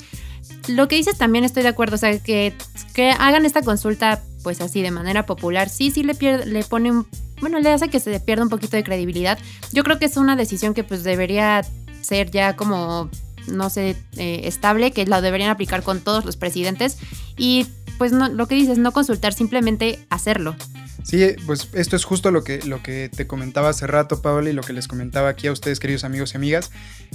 Lo 0.68 0.86
que 0.86 0.94
dices 0.94 1.18
también 1.18 1.44
estoy 1.44 1.64
de 1.64 1.70
acuerdo, 1.70 1.96
o 1.96 1.98
sea, 1.98 2.16
que, 2.20 2.54
que 2.94 3.10
hagan 3.10 3.44
esta 3.44 3.62
consulta 3.62 4.22
pues 4.44 4.60
así 4.60 4.82
de 4.82 4.92
manera 4.92 5.26
popular, 5.26 5.68
sí, 5.68 5.90
sí 5.90 6.04
le, 6.04 6.14
pierde, 6.14 6.46
le 6.46 6.62
pone 6.62 6.92
un 6.92 7.08
bueno, 7.40 7.58
le 7.58 7.70
hace 7.70 7.88
que 7.88 7.98
se 7.98 8.20
pierda 8.20 8.44
un 8.44 8.50
poquito 8.50 8.76
de 8.76 8.84
credibilidad. 8.84 9.36
Yo 9.72 9.82
creo 9.82 9.98
que 9.98 10.04
es 10.04 10.16
una 10.16 10.36
decisión 10.36 10.74
que 10.74 10.84
pues 10.84 11.02
debería 11.02 11.66
ser 12.04 12.30
ya 12.30 12.54
como, 12.54 13.10
no 13.46 13.70
sé, 13.70 13.96
eh, 14.16 14.40
estable, 14.44 14.92
que 14.92 15.06
la 15.06 15.20
deberían 15.20 15.50
aplicar 15.50 15.82
con 15.82 16.00
todos 16.00 16.24
los 16.24 16.36
presidentes. 16.36 16.98
Y 17.36 17.66
pues 17.98 18.12
no, 18.12 18.28
lo 18.28 18.46
que 18.46 18.54
dices, 18.54 18.78
no 18.78 18.92
consultar, 18.92 19.32
simplemente 19.32 19.98
hacerlo. 20.10 20.56
Sí, 21.04 21.22
pues 21.44 21.68
esto 21.74 21.96
es 21.96 22.04
justo 22.04 22.30
lo 22.30 22.44
que, 22.44 22.62
lo 22.62 22.82
que 22.82 23.10
te 23.14 23.26
comentaba 23.26 23.68
hace 23.68 23.86
rato, 23.86 24.22
Paola, 24.22 24.48
y 24.48 24.54
lo 24.54 24.62
que 24.62 24.72
les 24.72 24.88
comentaba 24.88 25.28
aquí 25.28 25.46
a 25.46 25.52
ustedes, 25.52 25.78
queridos 25.78 26.02
amigos 26.02 26.32
y 26.32 26.38
amigas, 26.38 26.70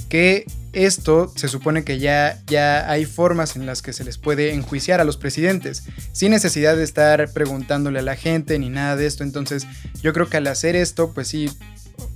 que 0.08 0.46
esto 0.72 1.32
se 1.34 1.48
supone 1.48 1.82
que 1.82 1.98
ya, 1.98 2.40
ya 2.46 2.88
hay 2.88 3.04
formas 3.04 3.56
en 3.56 3.66
las 3.66 3.82
que 3.82 3.92
se 3.92 4.04
les 4.04 4.16
puede 4.16 4.54
enjuiciar 4.54 5.00
a 5.00 5.04
los 5.04 5.16
presidentes, 5.16 5.82
sin 6.12 6.30
necesidad 6.30 6.76
de 6.76 6.84
estar 6.84 7.32
preguntándole 7.32 7.98
a 7.98 8.02
la 8.02 8.14
gente 8.14 8.56
ni 8.60 8.70
nada 8.70 8.94
de 8.94 9.06
esto. 9.06 9.24
Entonces, 9.24 9.66
yo 10.00 10.12
creo 10.12 10.28
que 10.28 10.36
al 10.36 10.46
hacer 10.46 10.76
esto, 10.76 11.12
pues 11.12 11.26
sí, 11.26 11.50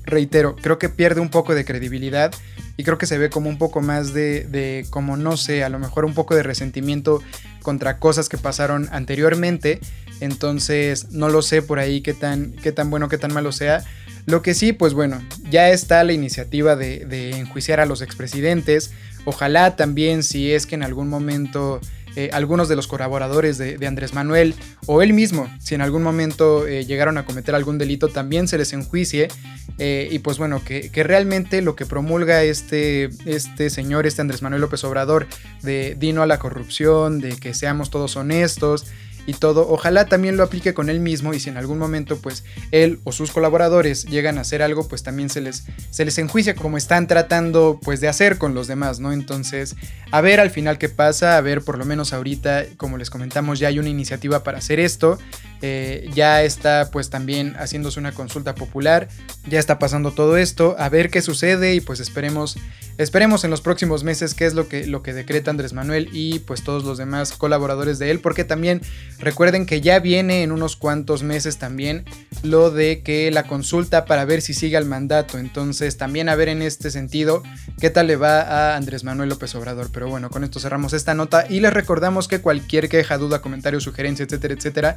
reitero, 0.04 0.56
creo 0.56 0.78
que 0.78 0.88
pierde 0.88 1.20
un 1.20 1.30
poco 1.30 1.54
de 1.54 1.64
credibilidad 1.64 2.32
y 2.76 2.84
creo 2.84 2.98
que 2.98 3.06
se 3.06 3.18
ve 3.18 3.30
como 3.30 3.48
un 3.48 3.58
poco 3.58 3.80
más 3.80 4.12
de, 4.12 4.44
de, 4.44 4.86
como 4.90 5.16
no 5.16 5.36
sé, 5.36 5.64
a 5.64 5.68
lo 5.68 5.78
mejor 5.78 6.04
un 6.04 6.14
poco 6.14 6.34
de 6.34 6.42
resentimiento 6.42 7.22
contra 7.62 7.98
cosas 7.98 8.28
que 8.28 8.36
pasaron 8.36 8.88
anteriormente 8.92 9.80
entonces, 10.20 11.10
no 11.10 11.28
lo 11.28 11.42
sé 11.42 11.62
por 11.62 11.78
ahí 11.78 12.00
qué 12.00 12.14
tan, 12.14 12.52
qué 12.52 12.72
tan 12.72 12.90
bueno, 12.90 13.08
qué 13.08 13.18
tan 13.18 13.32
malo 13.32 13.52
sea. 13.52 13.84
Lo 14.26 14.42
que 14.42 14.54
sí, 14.54 14.72
pues 14.72 14.94
bueno, 14.94 15.22
ya 15.50 15.70
está 15.70 16.02
la 16.04 16.12
iniciativa 16.12 16.76
de, 16.76 17.32
enjuiciar 17.36 17.80
a 17.80 17.86
los 17.86 18.00
expresidentes. 18.00 18.92
Ojalá 19.24 19.76
también, 19.76 20.22
si 20.22 20.52
es 20.52 20.66
que 20.66 20.74
en 20.74 20.82
algún 20.82 21.08
momento 21.08 21.80
eh, 22.16 22.30
algunos 22.32 22.68
de 22.68 22.76
los 22.76 22.86
colaboradores 22.86 23.58
de, 23.58 23.84
Andrés 23.86 24.14
Manuel 24.14 24.54
o 24.86 25.02
él 25.02 25.12
mismo, 25.12 25.48
si 25.60 25.74
en 25.74 25.80
algún 25.80 26.02
momento 26.02 26.66
eh, 26.66 26.84
llegaron 26.84 27.18
a 27.18 27.24
cometer 27.24 27.54
algún 27.54 27.76
delito, 27.76 28.08
también 28.08 28.48
se 28.48 28.56
les 28.58 28.72
enjuicie. 28.72 29.28
Eh, 29.78 30.08
y 30.10 30.20
pues 30.20 30.38
bueno, 30.38 30.62
que, 30.64 30.90
realmente 31.02 31.60
lo 31.60 31.74
que 31.74 31.86
promulga 31.86 32.42
este, 32.42 33.10
este 33.26 33.70
señor, 33.70 34.06
este 34.06 34.20
Andrés 34.20 34.42
Manuel 34.42 34.62
López 34.62 34.84
Obrador, 34.84 35.26
de 35.62 35.96
dino 35.98 36.22
a 36.22 36.26
la 36.26 36.38
corrupción, 36.38 37.20
de 37.20 37.36
que 37.36 37.54
seamos 37.54 37.90
todos 37.90 38.16
honestos, 38.16 38.86
y 39.26 39.34
todo, 39.34 39.68
ojalá 39.68 40.06
también 40.06 40.36
lo 40.36 40.42
aplique 40.42 40.74
con 40.74 40.90
él 40.90 41.00
mismo 41.00 41.34
y 41.34 41.40
si 41.40 41.50
en 41.50 41.56
algún 41.56 41.78
momento 41.78 42.18
pues 42.18 42.44
él 42.70 43.00
o 43.04 43.12
sus 43.12 43.30
colaboradores 43.30 44.04
llegan 44.04 44.38
a 44.38 44.42
hacer 44.42 44.62
algo, 44.62 44.86
pues 44.86 45.02
también 45.02 45.30
se 45.30 45.40
les, 45.40 45.64
se 45.90 46.04
les 46.04 46.18
enjuicia 46.18 46.54
como 46.54 46.76
están 46.76 47.06
tratando 47.06 47.80
pues 47.82 48.00
de 48.00 48.08
hacer 48.08 48.38
con 48.38 48.54
los 48.54 48.66
demás, 48.66 49.00
¿no? 49.00 49.12
Entonces, 49.12 49.76
a 50.10 50.20
ver 50.20 50.40
al 50.40 50.50
final 50.50 50.78
qué 50.78 50.88
pasa, 50.88 51.36
a 51.36 51.40
ver 51.40 51.62
por 51.62 51.78
lo 51.78 51.84
menos 51.84 52.12
ahorita, 52.12 52.64
como 52.76 52.98
les 52.98 53.10
comentamos, 53.10 53.58
ya 53.58 53.68
hay 53.68 53.78
una 53.78 53.88
iniciativa 53.88 54.42
para 54.42 54.58
hacer 54.58 54.80
esto, 54.80 55.18
eh, 55.66 56.10
ya 56.12 56.42
está 56.42 56.90
pues 56.92 57.08
también 57.08 57.54
haciéndose 57.58 57.98
una 57.98 58.12
consulta 58.12 58.54
popular, 58.54 59.08
ya 59.48 59.58
está 59.58 59.78
pasando 59.78 60.10
todo 60.10 60.36
esto, 60.36 60.76
a 60.78 60.90
ver 60.90 61.08
qué 61.08 61.22
sucede 61.22 61.74
y 61.74 61.80
pues 61.80 62.00
esperemos, 62.00 62.58
esperemos 62.98 63.44
en 63.44 63.50
los 63.50 63.62
próximos 63.62 64.04
meses 64.04 64.34
qué 64.34 64.44
es 64.44 64.52
lo 64.52 64.68
que, 64.68 64.86
lo 64.86 65.02
que 65.02 65.14
decreta 65.14 65.50
Andrés 65.50 65.72
Manuel 65.72 66.10
y 66.12 66.40
pues 66.40 66.62
todos 66.64 66.84
los 66.84 66.98
demás 66.98 67.32
colaboradores 67.32 67.98
de 67.98 68.10
él, 68.10 68.20
porque 68.20 68.44
también 68.44 68.82
Recuerden 69.24 69.64
que 69.64 69.80
ya 69.80 70.00
viene 70.00 70.42
en 70.42 70.52
unos 70.52 70.76
cuantos 70.76 71.22
meses 71.22 71.56
también 71.56 72.04
lo 72.42 72.70
de 72.70 73.02
que 73.02 73.30
la 73.30 73.44
consulta 73.44 74.04
para 74.04 74.26
ver 74.26 74.42
si 74.42 74.52
sigue 74.52 74.76
al 74.76 74.84
mandato. 74.84 75.38
Entonces 75.38 75.96
también 75.96 76.28
a 76.28 76.34
ver 76.34 76.48
en 76.48 76.60
este 76.60 76.90
sentido 76.90 77.42
qué 77.80 77.88
tal 77.88 78.08
le 78.08 78.16
va 78.16 78.42
a 78.42 78.76
Andrés 78.76 79.02
Manuel 79.02 79.30
López 79.30 79.54
Obrador. 79.54 79.88
Pero 79.92 80.08
bueno, 80.08 80.28
con 80.28 80.44
esto 80.44 80.60
cerramos 80.60 80.92
esta 80.92 81.14
nota 81.14 81.46
y 81.48 81.60
les 81.60 81.72
recordamos 81.72 82.28
que 82.28 82.40
cualquier 82.40 82.88
queja, 82.90 83.16
duda, 83.16 83.40
comentario, 83.40 83.80
sugerencia, 83.80 84.24
etcétera, 84.24 84.54
etcétera, 84.54 84.96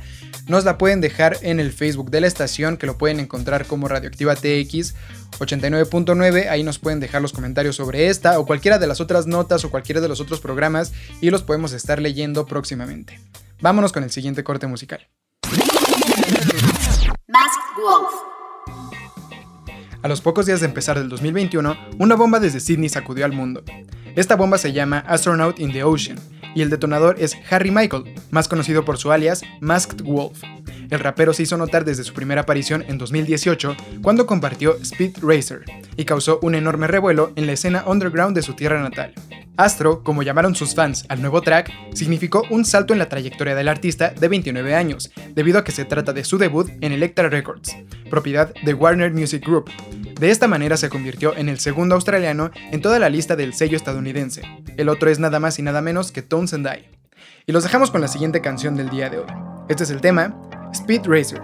nos 0.57 0.65
la 0.65 0.79
pueden 0.79 1.01
dejar 1.01 1.37
en 1.43 1.59
el 1.59 1.71
Facebook 1.71 2.09
de 2.09 2.19
la 2.19 2.25
estación 2.25 2.77
que 2.77 2.87
lo 2.87 2.97
pueden 2.97 3.19
encontrar 3.19 3.67
como 3.67 3.87
Radioactiva 3.87 4.33
TX 4.35 4.95
89.9. 5.37 6.49
Ahí 6.49 6.63
nos 6.63 6.79
pueden 6.79 6.99
dejar 6.99 7.21
los 7.21 7.31
comentarios 7.31 7.75
sobre 7.75 8.07
esta 8.07 8.39
o 8.39 8.47
cualquiera 8.47 8.79
de 8.79 8.87
las 8.87 8.99
otras 8.99 9.27
notas 9.27 9.63
o 9.65 9.69
cualquiera 9.69 10.01
de 10.01 10.07
los 10.07 10.19
otros 10.19 10.39
programas 10.41 10.93
y 11.21 11.29
los 11.29 11.43
podemos 11.43 11.73
estar 11.73 12.01
leyendo 12.01 12.47
próximamente. 12.47 13.19
Vámonos 13.61 13.93
con 13.93 14.03
el 14.03 14.09
siguiente 14.09 14.43
corte 14.43 14.65
musical. 14.65 15.07
A 20.07 20.09
los 20.09 20.21
pocos 20.21 20.45
días 20.45 20.61
de 20.61 20.67
empezar 20.67 20.97
del 20.97 21.09
2021, 21.09 21.75
una 21.99 22.15
bomba 22.15 22.39
desde 22.39 22.61
Sydney 22.61 22.87
sacudió 22.87 23.25
al 23.25 23.33
mundo. 23.33 23.61
Esta 24.15 24.37
bomba 24.37 24.57
se 24.57 24.71
llama 24.71 24.99
Astronaut 24.99 25.59
in 25.59 25.73
the 25.73 25.83
Ocean, 25.83 26.17
y 26.55 26.61
el 26.61 26.69
detonador 26.69 27.17
es 27.19 27.35
Harry 27.49 27.71
Michael, 27.71 28.15
más 28.31 28.47
conocido 28.47 28.85
por 28.85 28.97
su 28.97 29.11
alias 29.11 29.43
Masked 29.59 30.03
Wolf. 30.05 30.41
El 30.89 31.01
rapero 31.01 31.33
se 31.33 31.43
hizo 31.43 31.57
notar 31.57 31.83
desde 31.83 32.05
su 32.05 32.13
primera 32.13 32.43
aparición 32.43 32.85
en 32.87 32.97
2018 32.97 33.75
cuando 34.01 34.25
compartió 34.25 34.77
Speed 34.77 35.17
Racer 35.21 35.65
y 35.97 36.05
causó 36.05 36.39
un 36.41 36.55
enorme 36.55 36.87
revuelo 36.87 37.33
en 37.35 37.45
la 37.45 37.51
escena 37.51 37.83
underground 37.85 38.33
de 38.33 38.43
su 38.43 38.53
tierra 38.53 38.81
natal. 38.81 39.13
Astro, 39.57 40.03
como 40.03 40.21
llamaron 40.21 40.53
sus 40.53 40.75
fans 40.75 41.05
al 41.09 41.19
nuevo 41.19 41.41
track, 41.41 41.71
significó 41.93 42.43
un 42.51 42.63
salto 42.63 42.93
en 42.93 42.99
la 42.99 43.09
trayectoria 43.09 43.55
del 43.55 43.67
artista 43.67 44.11
de 44.11 44.27
29 44.27 44.75
años, 44.75 45.11
debido 45.33 45.57
a 45.57 45.63
que 45.63 45.71
se 45.71 45.83
trata 45.83 46.13
de 46.13 46.23
su 46.23 46.37
debut 46.37 46.69
en 46.81 46.91
Elektra 46.91 47.27
Records, 47.27 47.75
propiedad 48.09 48.53
de 48.63 48.73
Warner 48.75 49.11
Music 49.11 49.43
Group. 49.43 49.71
De 50.19 50.29
esta 50.29 50.47
manera 50.47 50.77
se 50.77 50.89
convirtió 50.89 51.35
en 51.35 51.49
el 51.49 51.59
segundo 51.59 51.95
australiano 51.95 52.51
en 52.71 52.81
toda 52.81 52.99
la 52.99 53.09
lista 53.09 53.35
del 53.35 53.53
sello 53.53 53.77
estadounidense. 53.77 54.43
El 54.77 54.89
otro 54.89 55.09
es 55.09 55.17
nada 55.19 55.39
más 55.39 55.57
y 55.57 55.63
nada 55.63 55.81
menos 55.81 56.11
que 56.11 56.21
Tones 56.21 56.53
and 56.53 56.67
I. 56.67 56.85
Y 57.47 57.51
los 57.51 57.63
dejamos 57.63 57.89
con 57.89 58.01
la 58.01 58.07
siguiente 58.07 58.41
canción 58.41 58.75
del 58.75 58.89
día 58.89 59.09
de 59.09 59.19
hoy. 59.19 59.27
Este 59.69 59.83
es 59.83 59.89
el 59.89 60.01
tema 60.01 60.39
Speed 60.71 61.01
Racer. 61.05 61.41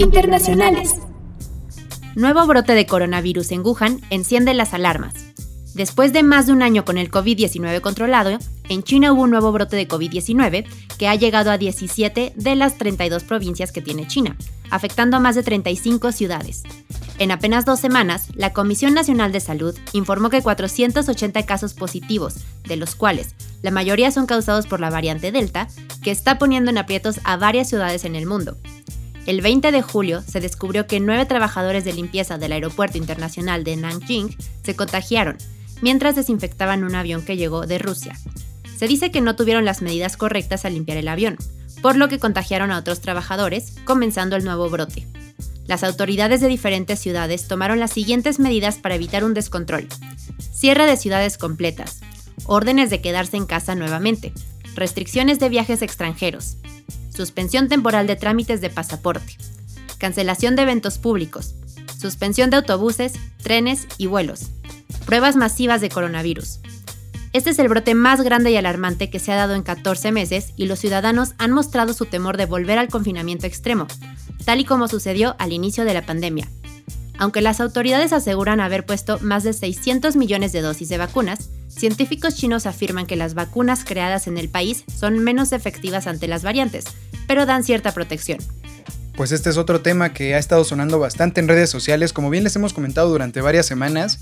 Internacionales. 0.00 0.94
Nuevo 2.14 2.46
brote 2.46 2.72
de 2.72 2.86
coronavirus 2.86 3.52
en 3.52 3.60
Wuhan 3.60 4.00
enciende 4.08 4.54
las 4.54 4.72
alarmas. 4.72 5.12
Después 5.74 6.14
de 6.14 6.22
más 6.22 6.46
de 6.46 6.54
un 6.54 6.62
año 6.62 6.86
con 6.86 6.96
el 6.96 7.10
COVID-19 7.10 7.82
controlado, 7.82 8.38
en 8.70 8.82
China 8.82 9.12
hubo 9.12 9.22
un 9.22 9.30
nuevo 9.30 9.52
brote 9.52 9.76
de 9.76 9.86
COVID-19 9.86 10.64
que 10.96 11.06
ha 11.06 11.16
llegado 11.16 11.50
a 11.50 11.58
17 11.58 12.32
de 12.34 12.56
las 12.56 12.78
32 12.78 13.24
provincias 13.24 13.72
que 13.72 13.82
tiene 13.82 14.06
China, 14.06 14.38
afectando 14.70 15.18
a 15.18 15.20
más 15.20 15.34
de 15.34 15.42
35 15.42 16.12
ciudades. 16.12 16.62
En 17.18 17.30
apenas 17.30 17.66
dos 17.66 17.78
semanas, 17.78 18.28
la 18.34 18.54
Comisión 18.54 18.94
Nacional 18.94 19.32
de 19.32 19.40
Salud 19.40 19.78
informó 19.92 20.30
que 20.30 20.40
480 20.40 21.44
casos 21.44 21.74
positivos, 21.74 22.36
de 22.64 22.76
los 22.76 22.94
cuales 22.94 23.34
la 23.60 23.70
mayoría 23.70 24.10
son 24.10 24.24
causados 24.24 24.66
por 24.66 24.80
la 24.80 24.88
variante 24.88 25.30
Delta, 25.30 25.68
que 26.02 26.10
está 26.10 26.38
poniendo 26.38 26.70
en 26.70 26.78
aprietos 26.78 27.20
a 27.24 27.36
varias 27.36 27.68
ciudades 27.68 28.06
en 28.06 28.16
el 28.16 28.24
mundo, 28.24 28.56
el 29.30 29.42
20 29.42 29.70
de 29.70 29.80
julio 29.80 30.22
se 30.22 30.40
descubrió 30.40 30.88
que 30.88 30.98
nueve 30.98 31.24
trabajadores 31.24 31.84
de 31.84 31.92
limpieza 31.92 32.36
del 32.36 32.50
Aeropuerto 32.50 32.98
Internacional 32.98 33.62
de 33.62 33.76
Nanjing 33.76 34.36
se 34.64 34.74
contagiaron 34.74 35.38
mientras 35.82 36.16
desinfectaban 36.16 36.82
un 36.82 36.96
avión 36.96 37.22
que 37.24 37.36
llegó 37.36 37.64
de 37.64 37.78
Rusia. 37.78 38.18
Se 38.76 38.88
dice 38.88 39.12
que 39.12 39.20
no 39.20 39.36
tuvieron 39.36 39.64
las 39.64 39.82
medidas 39.82 40.16
correctas 40.16 40.64
al 40.64 40.74
limpiar 40.74 40.98
el 40.98 41.06
avión, 41.06 41.36
por 41.80 41.96
lo 41.96 42.08
que 42.08 42.18
contagiaron 42.18 42.72
a 42.72 42.78
otros 42.78 43.00
trabajadores, 43.00 43.76
comenzando 43.84 44.34
el 44.34 44.44
nuevo 44.44 44.68
brote. 44.68 45.06
Las 45.68 45.84
autoridades 45.84 46.40
de 46.40 46.48
diferentes 46.48 46.98
ciudades 46.98 47.46
tomaron 47.46 47.78
las 47.78 47.92
siguientes 47.92 48.40
medidas 48.40 48.78
para 48.78 48.96
evitar 48.96 49.22
un 49.22 49.34
descontrol. 49.34 49.86
Cierre 50.52 50.86
de 50.86 50.96
ciudades 50.96 51.38
completas, 51.38 52.00
órdenes 52.46 52.90
de 52.90 53.00
quedarse 53.00 53.36
en 53.36 53.46
casa 53.46 53.76
nuevamente, 53.76 54.32
restricciones 54.74 55.38
de 55.38 55.48
viajes 55.48 55.82
extranjeros, 55.82 56.56
suspensión 57.14 57.68
temporal 57.68 58.06
de 58.06 58.16
trámites 58.16 58.60
de 58.60 58.70
pasaporte, 58.70 59.36
cancelación 59.98 60.56
de 60.56 60.62
eventos 60.62 60.98
públicos, 60.98 61.54
suspensión 61.98 62.50
de 62.50 62.56
autobuses, 62.56 63.14
trenes 63.42 63.86
y 63.98 64.06
vuelos, 64.06 64.50
pruebas 65.06 65.36
masivas 65.36 65.80
de 65.80 65.90
coronavirus. 65.90 66.60
Este 67.32 67.50
es 67.50 67.58
el 67.60 67.68
brote 67.68 67.94
más 67.94 68.22
grande 68.22 68.50
y 68.50 68.56
alarmante 68.56 69.08
que 69.08 69.20
se 69.20 69.30
ha 69.30 69.36
dado 69.36 69.54
en 69.54 69.62
14 69.62 70.10
meses 70.10 70.52
y 70.56 70.66
los 70.66 70.80
ciudadanos 70.80 71.34
han 71.38 71.52
mostrado 71.52 71.92
su 71.92 72.06
temor 72.06 72.36
de 72.36 72.46
volver 72.46 72.78
al 72.78 72.88
confinamiento 72.88 73.46
extremo, 73.46 73.86
tal 74.44 74.60
y 74.60 74.64
como 74.64 74.88
sucedió 74.88 75.36
al 75.38 75.52
inicio 75.52 75.84
de 75.84 75.94
la 75.94 76.04
pandemia. 76.04 76.48
Aunque 77.20 77.42
las 77.42 77.60
autoridades 77.60 78.14
aseguran 78.14 78.60
haber 78.60 78.86
puesto 78.86 79.18
más 79.20 79.44
de 79.44 79.52
600 79.52 80.16
millones 80.16 80.52
de 80.52 80.62
dosis 80.62 80.88
de 80.88 80.96
vacunas, 80.96 81.50
científicos 81.68 82.34
chinos 82.34 82.64
afirman 82.64 83.04
que 83.04 83.14
las 83.14 83.34
vacunas 83.34 83.84
creadas 83.84 84.26
en 84.26 84.38
el 84.38 84.48
país 84.48 84.84
son 84.98 85.18
menos 85.18 85.52
efectivas 85.52 86.06
ante 86.06 86.28
las 86.28 86.42
variantes, 86.42 86.86
pero 87.28 87.44
dan 87.44 87.62
cierta 87.62 87.92
protección. 87.92 88.38
Pues 89.16 89.32
este 89.32 89.50
es 89.50 89.58
otro 89.58 89.82
tema 89.82 90.14
que 90.14 90.34
ha 90.34 90.38
estado 90.38 90.64
sonando 90.64 90.98
bastante 90.98 91.42
en 91.42 91.48
redes 91.48 91.68
sociales, 91.68 92.14
como 92.14 92.30
bien 92.30 92.42
les 92.42 92.56
hemos 92.56 92.72
comentado 92.72 93.10
durante 93.10 93.42
varias 93.42 93.66
semanas. 93.66 94.20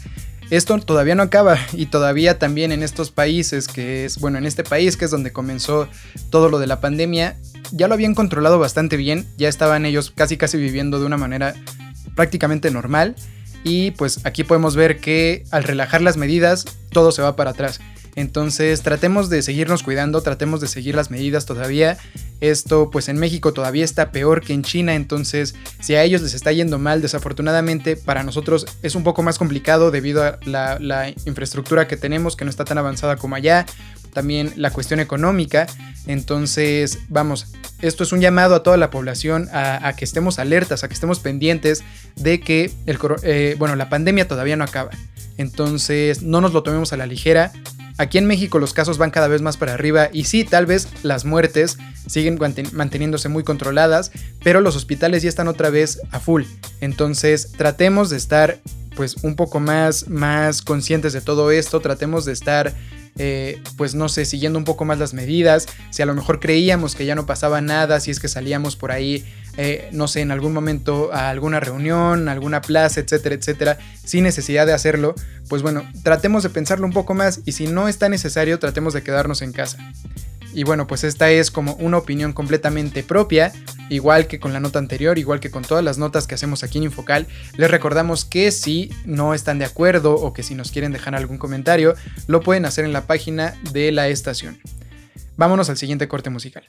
Esto 0.51 0.77
todavía 0.81 1.15
no 1.15 1.23
acaba 1.23 1.57
y 1.75 1.87
todavía 1.87 2.41
también 2.41 2.73
en 2.73 2.83
estos 2.83 3.13
países, 3.13 3.69
que 3.69 4.07
es, 4.07 4.19
bueno, 4.19 4.39
en 4.39 4.47
este 4.47 4.65
país 4.65 4.97
que 4.97 5.05
es 5.05 5.13
donde 5.13 5.33
comenzó 5.33 5.89
todo 6.31 6.49
lo 6.49 6.59
de 6.59 6.67
la 6.67 6.81
pandemia, 6.81 7.37
ya 7.71 7.87
lo 7.87 7.95
habían 7.95 8.17
controlado 8.17 8.59
bastante 8.59 8.97
bien, 8.97 9.25
ya 9.37 9.49
estaban 9.49 9.87
ellos 9.87 10.11
casi 10.11 10.37
casi 10.37 10.57
viviendo 10.57 10.99
de 10.99 11.07
una 11.07 11.17
manera 11.17 11.55
prácticamente 12.19 12.73
normal 12.73 13.15
y 13.63 13.93
pues 13.93 14.27
aquí 14.27 14.43
podemos 14.43 14.75
ver 14.75 14.99
que 14.99 15.45
al 15.53 15.63
relajar 15.63 16.03
las 16.03 16.17
medidas 16.17 16.65
todo 16.91 17.13
se 17.13 17.23
va 17.23 17.37
para 17.37 17.51
atrás. 17.51 17.79
Entonces 18.17 18.83
tratemos 18.83 19.29
de 19.29 19.43
seguirnos 19.43 19.85
cuidando, 19.85 20.21
tratemos 20.21 20.61
de 20.61 20.67
seguir 20.67 20.97
las 20.97 21.13
medidas 21.13 21.47
todavía. 21.47 21.97
Esto 22.41 22.91
pues 22.91 23.09
en 23.09 23.19
México 23.19 23.53
todavía 23.53 23.85
está 23.85 24.11
peor 24.11 24.41
que 24.43 24.53
en 24.53 24.65
China, 24.65 24.97
entonces 24.97 25.55
si 25.79 25.95
a 25.95 26.03
ellos 26.03 26.23
les 26.23 26.35
está 26.35 26.51
yendo 26.51 26.81
mal, 26.81 27.01
desafortunadamente 27.01 27.95
para 27.95 28.25
nosotros 28.25 28.67
es 28.83 28.97
un 28.97 29.05
poco 29.05 29.23
más 29.23 29.39
complicado 29.39 29.93
debido 29.93 30.25
a 30.25 30.41
la, 30.45 31.15
infraestructura 31.25 31.87
que 31.87 31.97
tenemos 31.97 32.35
que 32.35 32.45
no 32.45 32.51
está 32.51 32.65
tan 32.65 32.79
avanzada 32.79 33.15
como 33.15 33.37
allá, 33.37 33.65
también 34.19 34.53
la 34.57 34.73
cuestión 34.73 34.99
económica. 34.99 35.69
Entonces, 36.09 36.99
vamos, 37.09 37.55
esto 37.81 38.03
es 38.03 38.11
un 38.11 38.21
llamado 38.21 38.57
a 38.57 38.65
toda 38.65 38.77
la 38.77 38.91
población 38.91 39.49
a, 39.53 39.93
que 39.97 40.05
estemos 40.05 40.41
alertas, 40.41 40.83
a 40.83 40.89
que 40.89 40.95
estemos 40.95 41.21
pendientes 41.21 41.85
de 42.17 42.41
que 42.41 42.73
el, 42.87 42.99
eh, 43.23 43.55
bueno, 43.61 43.77
la 43.77 43.89
pandemia 43.89 44.27
todavía 44.27 44.57
no 44.57 44.65
acaba. 44.65 44.91
Entonces, 45.37 46.23
no 46.23 46.41
nos 46.41 46.53
lo 46.53 46.65
tomemos 46.65 46.93
a 46.93 46.97
la 46.97 47.07
ligera 47.07 47.53
Aquí 47.99 48.17
en 48.17 48.27
México 48.27 48.61
los 48.61 48.75
casos 48.75 48.97
van 48.97 49.11
cada 49.11 49.27
vez 49.27 49.43
más 49.43 49.57
para 49.57 49.75
arriba 49.75 50.09
y 50.13 50.25
sí, 50.25 50.45
tal 50.45 50.67
vez 50.67 50.89
las 51.03 51.25
muertes 51.25 51.79
siguen 52.07 52.39
manteniéndose 52.73 53.29
muy 53.29 53.43
controladas, 53.43 54.13
pero 54.45 54.61
los 54.61 54.77
hospitales 54.77 55.25
ya 55.25 55.29
están 55.29 55.49
otra 55.49 55.69
vez 55.69 56.01
a 56.13 56.21
full. 56.21 56.45
Entonces 56.81 57.51
tratemos 57.57 58.09
de 58.09 58.17
estar 58.17 58.61
pues 58.95 59.17
un 59.23 59.35
poco 59.35 59.59
más, 59.59 60.09
más 60.09 60.63
conscientes 60.63 61.13
de 61.13 61.21
todo 61.21 61.51
esto, 61.51 61.81
tratemos 61.81 62.25
de 62.25 62.33
estar 62.33 62.73
eh, 63.19 63.61
pues 63.77 63.95
no 63.95 64.09
sé, 64.09 64.25
siguiendo 64.25 64.59
un 64.59 64.65
poco 64.65 64.85
más 64.85 64.99
las 64.99 65.13
medidas, 65.13 65.67
si 65.91 66.03
a 66.03 66.07
lo 66.07 66.15
mejor 66.15 66.41
creíamos 66.41 66.95
que 66.95 67.05
ya 67.05 67.15
no 67.15 67.27
pasaba 67.27 67.61
nada, 67.61 68.01
si 68.01 68.11
es 68.11 68.21
que 68.21 68.29
salíamos 68.29 68.77
por 68.77 68.93
ahí, 68.93 69.25
eh, 69.57 69.89
no 69.93 70.09
sé, 70.09 70.21
en 70.21 70.31
algún 70.31 70.53
momento 70.53 71.13
a 71.13 71.29
alguna 71.29 71.61
reunión, 71.61 72.29
a 72.29 72.33
alguna 72.33 72.63
plaza, 72.63 73.01
etcétera, 73.01 73.35
etcétera, 73.35 73.79
sin 74.05 74.25
necesidad 74.25 74.67
de 74.67 74.73
hacerlo, 74.73 75.15
pues 75.49 75.63
bueno, 75.63 75.83
tratemos 76.03 76.45
de 76.45 76.51
pensarlo 76.51 76.87
un 76.87 76.93
poco 76.93 77.15
más 77.15 77.41
y 77.45 77.53
si 77.53 77.67
no 77.67 77.89
está 77.89 78.09
necesario, 78.09 78.59
tratemos 78.59 78.95
de 78.95 79.03
quedarnos 79.03 79.43
en 79.43 79.53
casa. 79.53 79.79
Y 80.59 80.65
bueno, 80.65 80.89
pues 80.89 81.05
esta 81.05 81.31
es 81.31 81.53
como 81.53 81.75
una 81.75 81.99
opinión 81.99 82.33
completamente 82.33 83.05
propia, 83.05 83.53
igual 83.91 84.27
que 84.27 84.41
con 84.41 84.53
la 84.53 84.59
nota 84.59 84.81
anterior, 84.81 85.17
igual 85.17 85.39
que 85.39 85.53
con 85.53 85.63
todas 85.63 85.85
las 85.85 85.99
notas 85.99 86.27
que 86.27 86.35
hacemos 86.35 86.65
aquí 86.65 86.79
en 86.79 86.85
Infocal. 86.85 87.29
Les 87.57 87.71
recordamos 87.71 88.25
que 88.25 88.51
si 88.51 88.91
no 89.05 89.35
están 89.35 89.61
de 89.61 89.67
acuerdo 89.67 90.17
o 90.17 90.33
que 90.33 90.43
si 90.43 90.57
nos 90.57 90.73
quieren 90.73 90.91
dejar 90.91 91.15
algún 91.15 91.39
comentario, 91.39 91.95
lo 92.27 92.41
pueden 92.41 92.65
hacer 92.65 92.85
en 92.85 92.93
la 92.93 93.07
página 93.07 93.55
de 93.71 93.93
la 93.93 94.09
estación. 94.09 94.59
Vámonos 95.37 95.71
al 95.71 95.77
siguiente 95.77 96.09
corte 96.09 96.29
musical. 96.29 96.69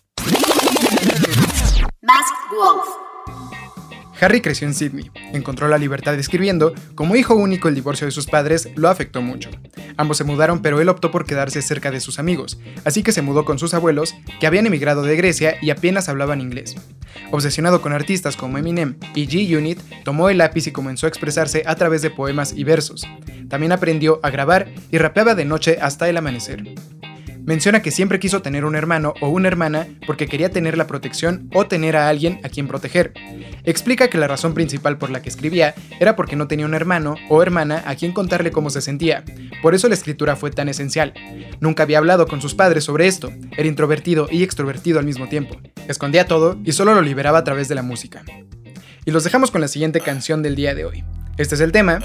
Harry 4.21 4.41
creció 4.41 4.67
en 4.67 4.73
Sydney, 4.73 5.11
encontró 5.33 5.67
la 5.67 5.77
libertad 5.77 6.15
escribiendo, 6.15 6.73
como 6.95 7.15
hijo 7.15 7.35
único 7.35 7.69
el 7.69 7.75
divorcio 7.75 8.05
de 8.05 8.11
sus 8.11 8.27
padres 8.27 8.69
lo 8.75 8.89
afectó 8.89 9.21
mucho. 9.21 9.49
Ambos 9.97 10.17
se 10.17 10.23
mudaron 10.23 10.61
pero 10.61 10.81
él 10.81 10.89
optó 10.89 11.11
por 11.11 11.25
quedarse 11.25 11.61
cerca 11.61 11.91
de 11.91 12.01
sus 12.01 12.19
amigos, 12.19 12.59
así 12.83 13.03
que 13.03 13.11
se 13.11 13.21
mudó 13.21 13.45
con 13.45 13.59
sus 13.59 13.73
abuelos, 13.73 14.15
que 14.39 14.47
habían 14.47 14.67
emigrado 14.67 15.03
de 15.03 15.15
Grecia 15.15 15.55
y 15.61 15.69
apenas 15.69 16.09
hablaban 16.09 16.41
inglés. 16.41 16.75
Obsesionado 17.31 17.81
con 17.81 17.93
artistas 17.93 18.35
como 18.35 18.57
Eminem 18.57 18.95
y 19.15 19.27
G-Unit, 19.27 19.79
tomó 20.03 20.29
el 20.29 20.39
lápiz 20.39 20.67
y 20.67 20.71
comenzó 20.71 21.05
a 21.05 21.09
expresarse 21.09 21.63
a 21.65 21.75
través 21.75 22.01
de 22.01 22.09
poemas 22.09 22.53
y 22.55 22.63
versos. 22.63 23.07
También 23.49 23.71
aprendió 23.71 24.19
a 24.23 24.29
grabar 24.29 24.69
y 24.91 24.97
rapeaba 24.97 25.35
de 25.35 25.45
noche 25.45 25.77
hasta 25.81 26.09
el 26.09 26.17
amanecer. 26.17 26.63
Menciona 27.49 27.81
que 27.81 27.89
siempre 27.89 28.19
quiso 28.19 28.43
tener 28.43 28.63
un 28.63 28.75
hermano 28.75 29.15
o 29.21 29.29
una 29.29 29.47
hermana 29.47 29.87
porque 30.05 30.27
quería 30.27 30.51
tener 30.51 30.77
la 30.77 30.85
protección 30.85 31.49
o 31.51 31.65
tener 31.65 31.97
a 31.97 32.07
alguien 32.07 32.39
a 32.43 32.49
quien 32.49 32.67
proteger. 32.67 33.11
Explica 33.63 34.07
que 34.07 34.19
la 34.19 34.27
razón 34.27 34.53
principal 34.53 34.99
por 34.99 35.09
la 35.09 35.23
que 35.23 35.29
escribía 35.29 35.73
era 35.99 36.15
porque 36.15 36.35
no 36.35 36.47
tenía 36.47 36.67
un 36.67 36.75
hermano 36.75 37.15
o 37.27 37.41
hermana 37.41 37.81
a 37.87 37.95
quien 37.95 38.11
contarle 38.11 38.51
cómo 38.51 38.69
se 38.69 38.81
sentía. 38.81 39.23
Por 39.63 39.73
eso 39.73 39.87
la 39.87 39.95
escritura 39.95 40.35
fue 40.35 40.51
tan 40.51 40.69
esencial. 40.69 41.15
Nunca 41.59 41.81
había 41.81 41.97
hablado 41.97 42.27
con 42.27 42.39
sus 42.39 42.53
padres 42.53 42.83
sobre 42.83 43.07
esto. 43.07 43.31
Era 43.57 43.67
introvertido 43.67 44.27
y 44.29 44.43
extrovertido 44.43 44.99
al 44.99 45.05
mismo 45.05 45.27
tiempo. 45.27 45.57
Escondía 45.87 46.27
todo 46.27 46.55
y 46.63 46.73
solo 46.73 46.93
lo 46.93 47.01
liberaba 47.01 47.39
a 47.39 47.43
través 47.43 47.67
de 47.67 47.73
la 47.73 47.81
música. 47.81 48.21
Y 49.05 49.09
los 49.09 49.23
dejamos 49.23 49.49
con 49.49 49.61
la 49.61 49.67
siguiente 49.69 50.01
canción 50.01 50.43
del 50.43 50.55
día 50.55 50.75
de 50.75 50.85
hoy. 50.85 51.03
Este 51.37 51.55
es 51.55 51.61
el 51.61 51.71
tema 51.71 51.97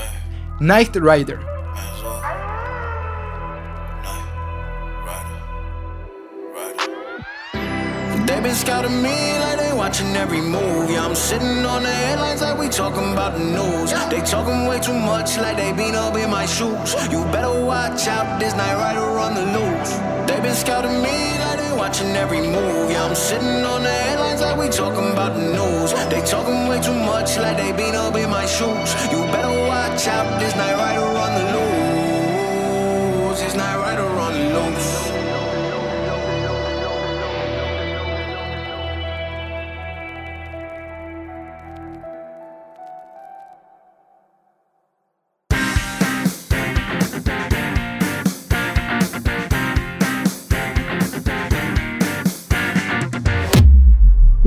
Night 0.59 0.97
Rider 0.97 1.54
been 8.45 8.55
scouting 8.55 9.01
me 9.03 9.39
like 9.39 9.59
they 9.59 9.73
watching 9.73 10.15
every 10.15 10.43
move. 10.43 10.91
Yeah, 10.91 11.07
I'm 11.07 11.15
sitting 11.15 11.65
on 11.65 11.83
the 11.83 11.89
headlines 11.89 12.43
like 12.43 12.59
we 12.59 12.69
talking 12.69 13.13
about 13.13 13.33
the 13.39 13.45
news. 13.45 13.91
They 14.11 14.21
talking 14.21 14.67
way 14.67 14.79
too 14.81 14.93
much 14.93 15.39
like 15.39 15.57
they 15.57 15.73
been 15.73 15.95
up 15.95 16.15
in 16.15 16.29
my 16.29 16.45
shoes. 16.45 16.93
You 17.11 17.25
better 17.33 17.65
watch 17.65 18.07
out, 18.07 18.39
this 18.39 18.55
night 18.55 18.77
rider 18.77 19.09
on 19.25 19.33
the 19.35 19.47
loose. 19.57 19.93
They 20.29 20.39
been 20.43 20.55
scouting 20.55 21.01
me 21.01 21.17
like 21.41 21.59
they 21.59 21.73
watching 21.73 22.15
every 22.17 22.43
move. 22.43 22.91
Yeah, 22.91 23.05
I'm 23.07 23.15
sitting 23.15 23.65
on 23.65 23.83
the 23.83 23.97
headlines 24.07 24.43
like 24.43 24.59
we 24.59 24.69
talking 24.69 25.09
about 25.11 25.33
the 25.35 25.45
news. 25.59 25.91
They 26.13 26.21
talking 26.21 26.69
way 26.69 26.83
too 26.83 26.99
much 27.13 27.39
like 27.39 27.57
they 27.57 27.73
been 27.73 27.95
up 27.95 28.15
in 28.15 28.29
my 28.29 28.45
shoes. 28.45 28.91
You 29.11 29.25
better 29.33 29.57
watch 29.73 30.07
out, 30.07 30.39
this 30.39 30.55
night 30.55 30.77
rider 30.77 31.01
on 31.25 31.33
the 31.39 31.45
loose. 31.53 31.64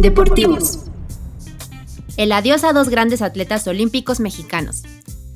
Deportivos. 0.08 0.80
El 2.16 2.32
adiós 2.32 2.64
a 2.64 2.72
dos 2.72 2.88
grandes 2.88 3.22
atletas 3.22 3.68
olímpicos 3.68 4.22
mexicanos. 4.22 4.84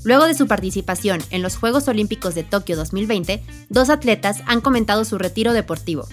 Luego 0.06 0.28
de 0.28 0.34
su 0.34 0.48
participación 0.48 1.20
en 1.30 1.42
los 1.42 1.58
Juegos 1.58 1.90
Olímpicos 1.90 2.36
de 2.36 2.44
Tokio 2.44 2.78
2020, 2.78 3.44
dos 3.68 3.90
atletas 3.90 4.38
han 4.46 4.62
comentado 4.62 5.04
su 5.04 5.18
retiro 5.18 5.52
deportivo. 5.52 6.08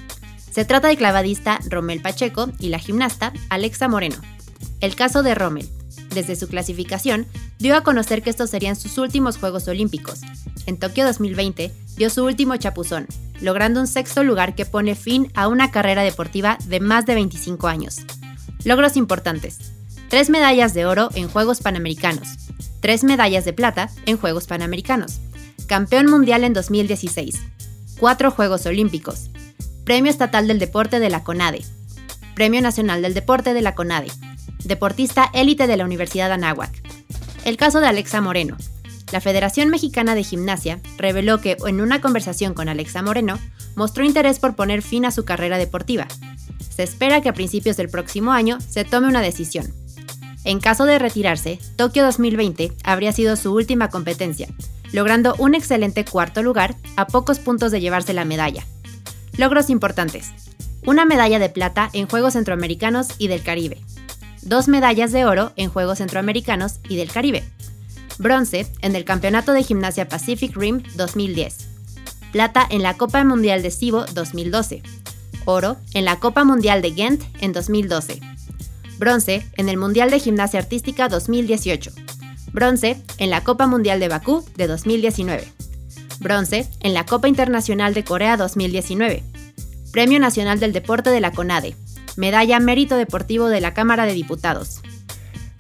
Se 0.51 0.65
trata 0.65 0.89
del 0.89 0.97
clavadista 0.97 1.61
Romel 1.71 2.03
Pacheco 2.03 2.51
y 2.59 2.71
la 2.71 2.81
gimnasta 2.81 3.33
Alexa 3.49 3.87
Moreno. 3.87 4.17
El 4.81 4.97
caso 4.97 5.23
de 5.23 5.37
Rommel, 5.37 5.69
desde 6.13 6.35
su 6.35 6.49
clasificación, 6.49 7.29
dio 7.61 7.77
a 7.77 7.83
conocer 7.83 8.23
que 8.23 8.31
estos 8.31 8.51
serían 8.51 8.75
sus 8.75 8.99
últimos 8.99 9.37
Juegos 9.37 9.69
Olímpicos. 9.69 10.23
En 10.67 10.81
Tokio 10.81 11.07
2020 11.07 11.73
dio 11.97 12.11
su 12.11 12.25
último 12.25 12.57
chapuzón, 12.57 13.07
logrando 13.41 13.79
un 13.79 13.87
sexto 13.87 14.25
lugar 14.25 14.57
que 14.57 14.67
pone 14.67 14.97
fin 14.97 15.31
a 15.37 15.47
una 15.47 15.71
carrera 15.71 16.03
deportiva 16.03 16.59
de 16.67 16.81
más 16.81 17.07
de 17.07 17.15
25 17.15 17.69
años. 17.69 17.99
Logros 18.65 18.97
importantes. 18.97 19.59
Tres 20.09 20.31
medallas 20.31 20.75
de 20.75 20.85
oro 20.85 21.11
en 21.15 21.29
Juegos 21.29 21.61
Panamericanos. 21.61 22.29
Tres 22.81 23.05
medallas 23.05 23.45
de 23.45 23.53
plata 23.53 23.91
en 24.07 24.17
Juegos 24.17 24.47
Panamericanos. 24.47 25.21
Campeón 25.67 26.07
mundial 26.07 26.45
en 26.45 26.55
2016. 26.55 27.41
Cuatro 28.01 28.31
Juegos 28.31 28.67
Olímpicos. 28.67 29.31
Premio 29.85 30.11
Estatal 30.11 30.49
del 30.49 30.59
Deporte 30.59 30.99
de 30.99 31.09
la 31.09 31.23
CONADE. 31.23 31.65
Premio 32.35 32.61
Nacional 32.61 33.01
del 33.01 33.15
Deporte 33.15 33.55
de 33.55 33.63
la 33.63 33.75
CONADE. 33.75 34.11
Deportista 34.65 35.31
élite 35.33 35.67
de 35.67 35.77
la 35.77 35.85
Universidad 35.85 36.33
Anáhuac. 36.33 36.73
El 37.45 37.57
caso 37.57 37.81
de 37.81 37.87
Alexa 37.87 38.21
Moreno. 38.21 38.57
La 39.13 39.21
Federación 39.21 39.69
Mexicana 39.69 40.15
de 40.15 40.25
Gimnasia 40.25 40.81
reveló 40.99 41.41
que 41.41 41.57
en 41.67 41.81
una 41.81 42.01
conversación 42.01 42.55
con 42.55 42.69
Alexa 42.69 43.03
Moreno 43.03 43.39
mostró 43.77 44.05
interés 44.05 44.41
por 44.41 44.57
poner 44.57 44.83
fin 44.83 45.05
a 45.05 45.11
su 45.11 45.25
carrera 45.25 45.57
deportiva, 45.59 46.09
se 46.79 46.85
espera 46.85 47.21
que 47.21 47.29
a 47.29 47.33
principios 47.33 47.77
del 47.77 47.89
próximo 47.89 48.31
año 48.31 48.59
se 48.61 48.85
tome 48.85 49.09
una 49.09 49.21
decisión. 49.21 49.75
En 50.45 50.61
caso 50.61 50.85
de 50.85 51.01
retirarse, 51.01 51.59
Tokio 51.75 52.05
2020 52.05 52.73
habría 52.85 53.11
sido 53.11 53.35
su 53.35 53.53
última 53.53 53.91
competencia, 53.91 54.47
logrando 54.93 55.35
un 55.41 55.57
excelente 55.57 56.05
cuarto 56.05 56.41
lugar 56.41 56.77
a 56.95 57.09
pocos 57.09 57.41
puntos 57.41 57.73
de 57.73 57.81
llevarse 57.81 58.13
la 58.13 58.25
medalla. 58.25 58.65
Logros 59.37 59.71
importantes. 59.71 60.31
Una 60.87 61.05
medalla 61.05 61.41
de 61.41 61.49
plata 61.49 61.91
en 61.95 62.07
Juegos 62.07 62.35
Centroamericanos 62.35 63.09
y 63.19 63.27
del 63.27 63.43
Caribe. 63.43 63.83
Dos 64.43 64.69
medallas 64.69 65.11
de 65.11 65.25
oro 65.25 65.51
en 65.57 65.71
Juegos 65.71 65.99
Centroamericanos 65.99 66.79
y 66.89 66.95
del 66.95 67.11
Caribe. 67.11 67.43
Bronce 68.19 68.69
en 68.83 68.95
el 68.95 69.05
Campeonato 69.05 69.51
de 69.53 69.65
Gimnasia 69.65 70.09
Pacific 70.09 70.57
Rim 70.57 70.85
2010. 70.95 71.57
Plata 72.31 72.65
en 72.71 72.85
la 72.85 72.97
Copa 72.97 73.25
Mundial 73.25 73.63
de 73.63 73.73
Cibo 73.73 74.05
2012 74.15 74.85
oro 75.49 75.79
en 75.95 76.05
la 76.05 76.21
Copa 76.21 76.45
Mundial 76.45 76.83
de 76.83 76.91
Ghent 76.91 77.23
en 77.41 77.53
2012, 77.53 78.21
bronce 78.99 79.47
en 79.57 79.69
el 79.69 79.79
Mundial 79.79 80.11
de 80.11 80.21
Gimnasia 80.21 80.61
Artística 80.61 81.09
2018, 81.09 81.91
bronce 82.53 83.03
en 83.17 83.31
la 83.31 83.43
Copa 83.43 83.67
Mundial 83.67 83.99
de 83.99 84.09
Bakú 84.09 84.45
de 84.57 84.67
2019, 84.67 85.49
bronce 86.21 86.69
en 86.81 86.93
la 86.93 87.07
Copa 87.07 87.29
Internacional 87.29 87.95
de 87.95 88.05
Corea 88.05 88.37
2019, 88.37 89.25
Premio 89.91 90.21
Nacional 90.21 90.61
del 90.61 90.75
Deporte 90.75 91.09
de 91.11 91.21
la 91.21 91.33
CONADE, 91.33 91.75
medalla 92.17 92.61
Mérito 92.61 92.97
Deportivo 92.97 93.49
de 93.49 93.63
la 93.63 93.73
Cámara 93.73 94.05
de 94.05 94.13
Diputados. 94.13 94.83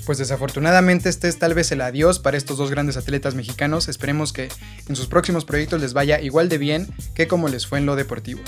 Pues 0.04 0.18
desafortunadamente 0.18 1.08
este 1.08 1.28
es 1.28 1.38
tal 1.38 1.54
vez 1.54 1.70
el 1.72 1.80
adiós 1.80 2.18
para 2.18 2.36
estos 2.36 2.56
dos 2.56 2.70
grandes 2.70 2.96
atletas 2.96 3.34
mexicanos. 3.34 3.88
Esperemos 3.88 4.32
que 4.32 4.48
en 4.88 4.96
sus 4.96 5.06
próximos 5.06 5.44
proyectos 5.44 5.82
les 5.82 5.92
vaya 5.92 6.18
igual 6.18 6.48
de 6.48 6.56
bien 6.56 6.88
que 7.14 7.28
como 7.28 7.48
les 7.48 7.66
fue 7.66 7.78
en 7.78 7.84
lo 7.84 7.94
deportivo. 7.94 8.40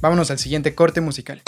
Vámonos 0.00 0.30
al 0.30 0.38
siguiente 0.38 0.74
corte 0.74 1.00
musical. 1.00 1.42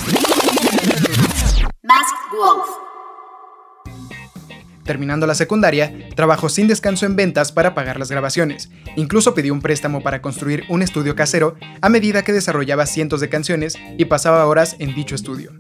Terminando 4.84 5.26
la 5.26 5.34
secundaria, 5.34 5.92
trabajó 6.16 6.48
sin 6.48 6.66
descanso 6.66 7.06
en 7.06 7.14
ventas 7.14 7.52
para 7.52 7.74
pagar 7.74 7.98
las 7.98 8.10
grabaciones. 8.10 8.68
Incluso 8.96 9.34
pidió 9.34 9.52
un 9.52 9.60
préstamo 9.60 10.02
para 10.02 10.20
construir 10.20 10.64
un 10.68 10.82
estudio 10.82 11.14
casero 11.14 11.54
a 11.80 11.88
medida 11.88 12.22
que 12.22 12.32
desarrollaba 12.32 12.86
cientos 12.86 13.20
de 13.20 13.28
canciones 13.28 13.78
y 13.96 14.06
pasaba 14.06 14.44
horas 14.46 14.76
en 14.80 14.94
dicho 14.94 15.14
estudio. 15.14 15.52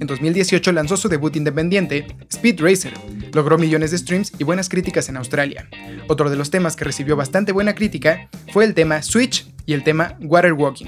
En 0.00 0.06
2018 0.06 0.72
lanzó 0.72 0.96
su 0.96 1.10
debut 1.10 1.36
independiente, 1.36 2.06
Speed 2.30 2.60
Racer. 2.62 2.94
Logró 3.34 3.58
millones 3.58 3.90
de 3.90 3.98
streams 3.98 4.32
y 4.38 4.44
buenas 4.44 4.70
críticas 4.70 5.10
en 5.10 5.18
Australia. 5.18 5.68
Otro 6.08 6.30
de 6.30 6.36
los 6.36 6.50
temas 6.50 6.74
que 6.74 6.86
recibió 6.86 7.16
bastante 7.16 7.52
buena 7.52 7.74
crítica 7.74 8.30
fue 8.50 8.64
el 8.64 8.72
tema 8.72 9.02
Switch 9.02 9.46
y 9.66 9.74
el 9.74 9.84
tema 9.84 10.16
Water 10.22 10.54
Walking. 10.54 10.86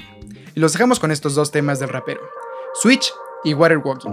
Y 0.55 0.59
los 0.59 0.73
dejamos 0.73 0.99
con 0.99 1.11
estos 1.11 1.35
dos 1.35 1.51
temas 1.51 1.79
del 1.79 1.89
rapero, 1.89 2.21
Switch 2.73 3.13
y 3.43 3.53
Water 3.53 3.79
Walking. 3.79 4.11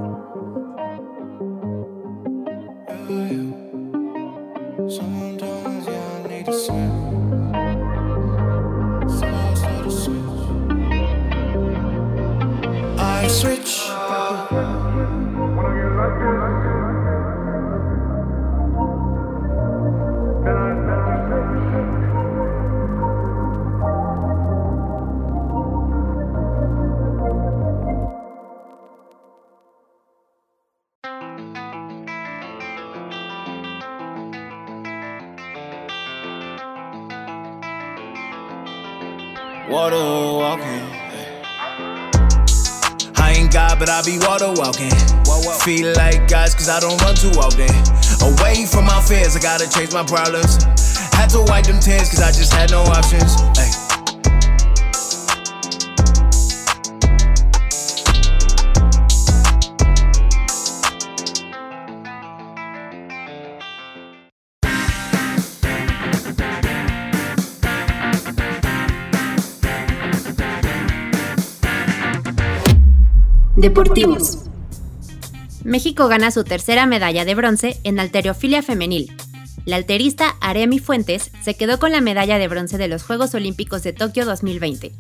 Be 44.11 44.19
water 44.27 44.51
walking. 44.59 44.91
Feel 45.63 45.95
like 45.95 46.27
guys, 46.27 46.53
cause 46.53 46.69
I 46.69 46.81
don't 46.81 47.01
run 47.01 47.15
too 47.15 47.31
often. 47.39 47.71
Away 48.27 48.67
from 48.67 48.87
my 48.87 49.01
fears, 49.07 49.37
I 49.37 49.39
gotta 49.39 49.71
chase 49.71 49.95
my 49.95 50.03
problems. 50.03 50.59
Had 51.15 51.31
to 51.31 51.47
wipe 51.47 51.67
them 51.67 51.79
tears, 51.79 52.11
cause 52.11 52.19
I 52.19 52.33
just 52.35 52.53
had 52.53 52.73
no 52.73 52.83
options. 52.83 53.30
México 76.01 76.09
gana 76.09 76.31
su 76.31 76.45
tercera 76.45 76.87
medalla 76.87 77.27
de 77.27 77.35
bronce 77.35 77.79
en 77.85 78.01
alterofilia 78.01 78.63
femenil. 78.63 79.15
La 79.67 79.77
alterista 79.77 80.35
Aremi 80.41 80.79
Fuentes 80.79 81.31
se 81.43 81.57
quedó 81.57 81.79
con 81.79 81.93
la 81.93 82.01
medalla 82.01 82.39
de 82.39 82.49
bronce 82.49 82.79
de 82.79 82.89
los 82.89 83.03
Juegos 83.03 83.35
Olímpicos 83.35 83.83
de 83.83 83.93
Tokio 83.93 84.25
2020, 84.25 84.93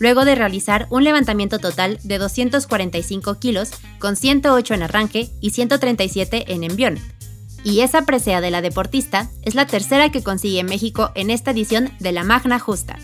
luego 0.00 0.24
de 0.24 0.34
realizar 0.34 0.88
un 0.90 1.04
levantamiento 1.04 1.60
total 1.60 2.00
de 2.02 2.18
245 2.18 3.38
kilos 3.38 3.70
con 4.00 4.16
108 4.16 4.74
en 4.74 4.82
arranque 4.82 5.28
y 5.40 5.50
137 5.50 6.52
en 6.52 6.64
envión. 6.64 6.98
Y 7.62 7.82
esa 7.82 8.02
presea 8.02 8.40
de 8.40 8.50
la 8.50 8.60
deportista 8.60 9.30
es 9.42 9.54
la 9.54 9.68
tercera 9.68 10.10
que 10.10 10.24
consigue 10.24 10.64
México 10.64 11.12
en 11.14 11.30
esta 11.30 11.52
edición 11.52 11.92
de 12.00 12.10
la 12.10 12.24
Magna 12.24 12.58
Justa. 12.58 12.98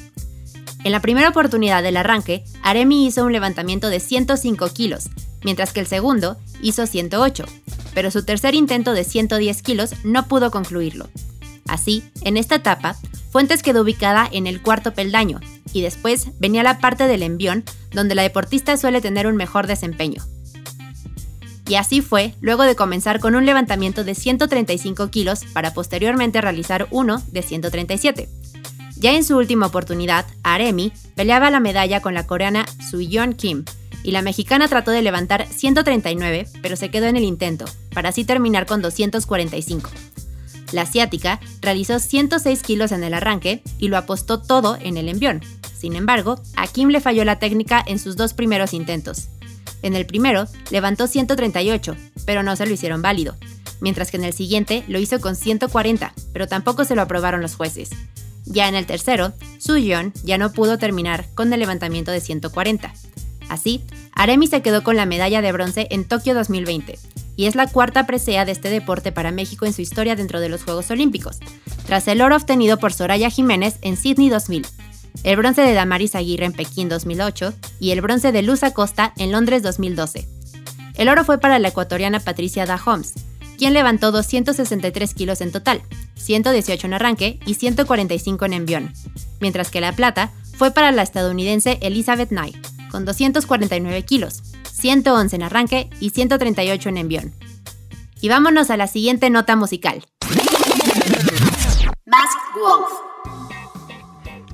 En 0.85 0.93
la 0.93 1.01
primera 1.01 1.29
oportunidad 1.29 1.83
del 1.83 1.97
arranque, 1.97 2.45
Aremi 2.62 3.07
hizo 3.07 3.25
un 3.25 3.33
levantamiento 3.33 3.89
de 3.89 4.01
105 4.01 4.69
kilos, 4.71 5.09
mientras 5.43 5.73
que 5.73 5.81
el 5.81 5.87
segundo 5.87 6.37
hizo 6.62 6.87
108, 6.87 7.45
pero 7.95 8.11
su 8.11 8.25
tercer 8.25 8.55
intento 8.55 8.93
de 8.93 9.05
110 9.05 9.62
kilos 9.62 9.95
no 10.05 10.29
pudo 10.29 10.51
concluirlo. 10.51 11.09
Así, 11.67 12.05
en 12.23 12.37
esta 12.37 12.57
etapa, 12.57 12.97
Fuentes 13.31 13.62
quedó 13.62 13.83
ubicada 13.83 14.29
en 14.31 14.47
el 14.47 14.62
cuarto 14.62 14.95
peldaño, 14.95 15.41
y 15.73 15.83
después 15.83 16.29
venía 16.39 16.62
la 16.62 16.79
parte 16.79 17.07
del 17.07 17.23
envión, 17.23 17.65
donde 17.91 18.15
la 18.15 18.23
deportista 18.23 18.77
suele 18.77 19.01
tener 19.01 19.27
un 19.27 19.37
mejor 19.37 19.67
desempeño. 19.67 20.23
Y 21.69 21.75
así 21.75 22.01
fue, 22.01 22.35
luego 22.41 22.62
de 22.62 22.77
comenzar 22.77 23.19
con 23.19 23.35
un 23.35 23.45
levantamiento 23.45 24.05
de 24.05 24.15
135 24.15 25.11
kilos 25.11 25.45
para 25.53 25.75
posteriormente 25.75 26.41
realizar 26.41 26.87
uno 26.91 27.21
de 27.33 27.43
137. 27.43 28.29
Ya 28.98 29.12
en 29.14 29.24
su 29.24 29.37
última 29.37 29.66
oportunidad, 29.66 30.26
Aremi 30.42 30.92
peleaba 31.14 31.50
la 31.50 31.61
medalla 31.61 32.00
con 32.00 32.14
la 32.14 32.26
coreana 32.26 32.66
Suyeon 32.90 33.35
Kim, 33.35 33.64
y 34.02 34.12
la 34.12 34.22
mexicana 34.22 34.68
trató 34.68 34.92
de 34.92 35.02
levantar 35.02 35.46
139, 35.48 36.46
pero 36.62 36.76
se 36.76 36.90
quedó 36.90 37.06
en 37.06 37.16
el 37.16 37.24
intento, 37.24 37.64
para 37.92 38.11
así 38.11 38.24
terminar 38.24 38.64
con 38.64 38.80
245. 38.80 39.90
La 40.72 40.82
asiática 40.82 41.40
realizó 41.61 41.98
106 41.98 42.62
kilos 42.62 42.92
en 42.92 43.04
el 43.04 43.14
arranque 43.14 43.62
y 43.78 43.88
lo 43.88 43.96
apostó 43.96 44.40
todo 44.40 44.78
en 44.80 44.96
el 44.96 45.09
envión. 45.09 45.42
Sin 45.76 45.94
embargo, 45.94 46.40
a 46.56 46.66
Kim 46.66 46.88
le 46.88 47.00
falló 47.00 47.24
la 47.24 47.38
técnica 47.38 47.85
en 47.87 47.98
sus 47.98 48.16
dos 48.16 48.32
primeros 48.32 48.74
intentos. 48.74 49.28
En 49.82 49.94
el 49.94 50.06
primero, 50.06 50.46
levantó 50.70 51.06
138, 51.06 51.96
pero 52.24 52.42
no 52.42 52.56
se 52.56 52.66
lo 52.66 52.72
hicieron 52.72 53.02
válido, 53.02 53.37
mientras 53.80 54.11
que 54.11 54.16
en 54.16 54.24
el 54.24 54.32
siguiente 54.32 54.85
lo 54.88 54.98
hizo 54.98 55.20
con 55.20 55.37
140, 55.37 56.14
pero 56.32 56.48
tampoco 56.48 56.85
se 56.85 56.94
lo 56.94 57.02
aprobaron 57.02 57.42
los 57.42 57.56
jueces. 57.56 57.90
Ya 58.46 58.68
en 58.68 58.74
el 58.74 58.87
tercero, 58.87 59.32
Suyeon 59.59 60.12
ya 60.24 60.38
no 60.38 60.52
pudo 60.52 60.78
terminar 60.78 61.26
con 61.35 61.52
el 61.52 61.61
levantamiento 61.61 62.11
de 62.11 62.20
140. 62.20 62.92
Así, 63.48 63.82
Aremi 64.12 64.46
se 64.46 64.62
quedó 64.62 64.82
con 64.82 64.96
la 64.96 65.06
medalla 65.06 65.42
de 65.42 65.52
bronce 65.52 65.88
en 65.90 66.04
Tokio 66.04 66.35
2020, 66.35 66.98
y 67.37 67.46
es 67.46 67.54
la 67.54 67.66
cuarta 67.66 68.06
presea 68.06 68.44
de 68.44 68.52
este 68.52 68.70
deporte 68.70 69.12
para 69.12 69.30
México 69.30 69.66
en 69.66 69.72
su 69.72 69.82
historia 69.82 70.16
dentro 70.16 70.40
de 70.40 70.48
los 70.48 70.64
Juegos 70.64 70.90
Olímpicos, 70.90 71.38
tras 71.87 72.09
el 72.09 72.22
oro 72.22 72.37
obtenido 72.37 72.78
por 72.78 72.92
Soraya 72.92 73.30
Jiménez 73.30 73.78
en 73.82 73.96
Sydney 73.96 74.30
2000, 74.30 74.66
el 75.22 75.37
bronce 75.37 75.62
de 75.62 75.74
Damaris 75.74 76.14
Aguirre 76.14 76.46
en 76.46 76.52
Pekín 76.52 76.88
2008 76.88 77.52
y 77.80 77.90
el 77.90 78.00
bronce 78.00 78.32
de 78.32 78.42
Luz 78.42 78.62
Acosta 78.62 79.12
en 79.16 79.32
Londres 79.32 79.62
2012. 79.62 80.28
El 80.94 81.09
oro 81.09 81.24
fue 81.24 81.38
para 81.38 81.59
la 81.59 81.68
ecuatoriana 81.68 82.20
Patricia 82.20 82.64
Da 82.64 82.78
quien 83.57 83.75
levantó 83.75 84.12
263 84.12 85.14
kilos 85.14 85.40
en 85.40 85.53
total, 85.53 85.83
118 86.16 86.87
en 86.87 86.95
arranque 86.95 87.40
y 87.47 87.55
145 87.55 88.45
en 88.45 88.53
envión, 88.53 88.92
mientras 89.40 89.71
que 89.71 89.81
la 89.81 89.92
plata 89.92 90.31
fue 90.57 90.71
para 90.71 90.92
la 90.92 91.03
estadounidense 91.03 91.79
Elizabeth 91.83 92.29
Knight, 92.29 92.57
con 92.90 93.05
249 93.05 94.03
kilos, 94.05 94.42
111 94.73 95.37
en 95.37 95.42
arranque 95.42 95.90
y 96.01 96.11
138 96.11 96.88
en 96.88 96.97
envión. 96.97 97.35
Y 98.21 98.29
vámonos 98.29 98.71
a 98.71 98.77
la 98.77 98.87
siguiente 98.87 99.31
nota 99.31 99.57
musical. 99.57 100.05
Wolf. 102.57 103.15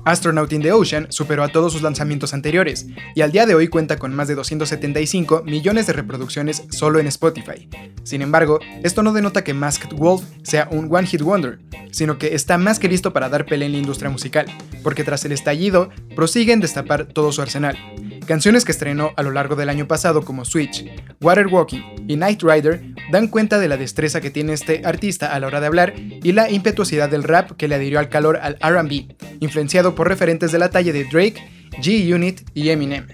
Astronaut 0.05 0.51
in 0.51 0.61
the 0.61 0.71
Ocean 0.71 1.07
superó 1.09 1.43
a 1.43 1.47
todos 1.47 1.71
sus 1.71 1.81
lanzamientos 1.81 2.33
anteriores 2.33 2.87
y 3.15 3.21
al 3.21 3.31
día 3.31 3.45
de 3.45 3.55
hoy 3.55 3.69
cuenta 3.69 3.97
con 3.97 4.13
más 4.13 4.27
de 4.27 4.35
275 4.35 5.43
millones 5.45 5.87
de 5.87 5.93
reproducciones 5.93 6.63
solo 6.69 6.99
en 6.99 7.07
Spotify. 7.07 7.69
Sin 8.03 8.21
embargo, 8.21 8.59
esto 8.83 9.01
no 9.01 9.13
denota 9.13 9.43
que 9.43 9.53
Masked 9.53 9.95
Wolf 9.95 10.23
sea 10.43 10.67
un 10.71 10.93
One 10.93 11.07
Hit 11.07 11.21
Wonder, 11.21 11.59
sino 11.91 12.17
que 12.17 12.35
está 12.35 12.57
más 12.57 12.79
que 12.79 12.89
listo 12.89 13.13
para 13.13 13.29
dar 13.29 13.45
pelea 13.45 13.67
en 13.67 13.73
la 13.73 13.77
industria 13.77 14.09
musical, 14.09 14.45
porque 14.81 15.03
tras 15.03 15.23
el 15.25 15.31
estallido 15.31 15.89
prosiguen 16.15 16.59
destapar 16.59 17.05
todo 17.05 17.31
su 17.31 17.41
arsenal. 17.41 17.77
Canciones 18.25 18.63
que 18.63 18.71
estrenó 18.71 19.11
a 19.17 19.23
lo 19.23 19.31
largo 19.31 19.55
del 19.55 19.69
año 19.69 19.87
pasado 19.87 20.23
como 20.23 20.45
Switch, 20.45 20.85
Water 21.21 21.47
Walking 21.47 21.81
y 22.07 22.15
Night 22.15 22.41
Rider 22.41 22.81
dan 23.11 23.27
cuenta 23.27 23.59
de 23.59 23.67
la 23.67 23.75
destreza 23.75 24.21
que 24.21 24.31
tiene 24.31 24.53
este 24.53 24.81
artista 24.85 25.33
a 25.33 25.39
la 25.39 25.47
hora 25.47 25.59
de 25.59 25.67
hablar 25.67 25.93
y 25.97 26.31
la 26.31 26.49
impetuosidad 26.49 27.09
del 27.09 27.23
rap 27.23 27.51
que 27.51 27.67
le 27.67 27.75
adhirió 27.75 27.99
al 27.99 28.09
calor 28.09 28.39
al 28.41 28.57
RB, 28.61 29.13
influenciado 29.41 29.92
por 29.93 30.07
referentes 30.07 30.51
de 30.51 30.59
la 30.59 30.69
talla 30.69 30.93
de 30.93 31.05
Drake, 31.05 31.35
G-Unit 31.81 32.41
y 32.53 32.69
Eminem. 32.69 33.07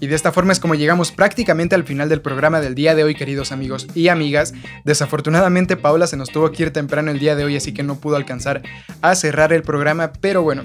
Y 0.00 0.06
de 0.06 0.16
esta 0.16 0.32
forma 0.32 0.52
es 0.52 0.60
como 0.60 0.74
llegamos 0.74 1.12
prácticamente 1.12 1.74
al 1.74 1.84
final 1.84 2.08
del 2.08 2.22
programa 2.22 2.62
del 2.62 2.74
día 2.74 2.94
de 2.94 3.04
hoy, 3.04 3.14
queridos 3.14 3.52
amigos 3.52 3.86
y 3.94 4.08
amigas. 4.08 4.54
Desafortunadamente 4.84 5.76
Paula 5.76 6.06
se 6.06 6.16
nos 6.16 6.30
tuvo 6.30 6.50
que 6.50 6.62
ir 6.62 6.72
temprano 6.72 7.10
el 7.10 7.18
día 7.18 7.36
de 7.36 7.44
hoy, 7.44 7.56
así 7.56 7.74
que 7.74 7.82
no 7.82 7.96
pudo 7.96 8.16
alcanzar 8.16 8.62
a 9.02 9.14
cerrar 9.14 9.52
el 9.52 9.62
programa, 9.62 10.12
pero 10.20 10.42
bueno, 10.42 10.62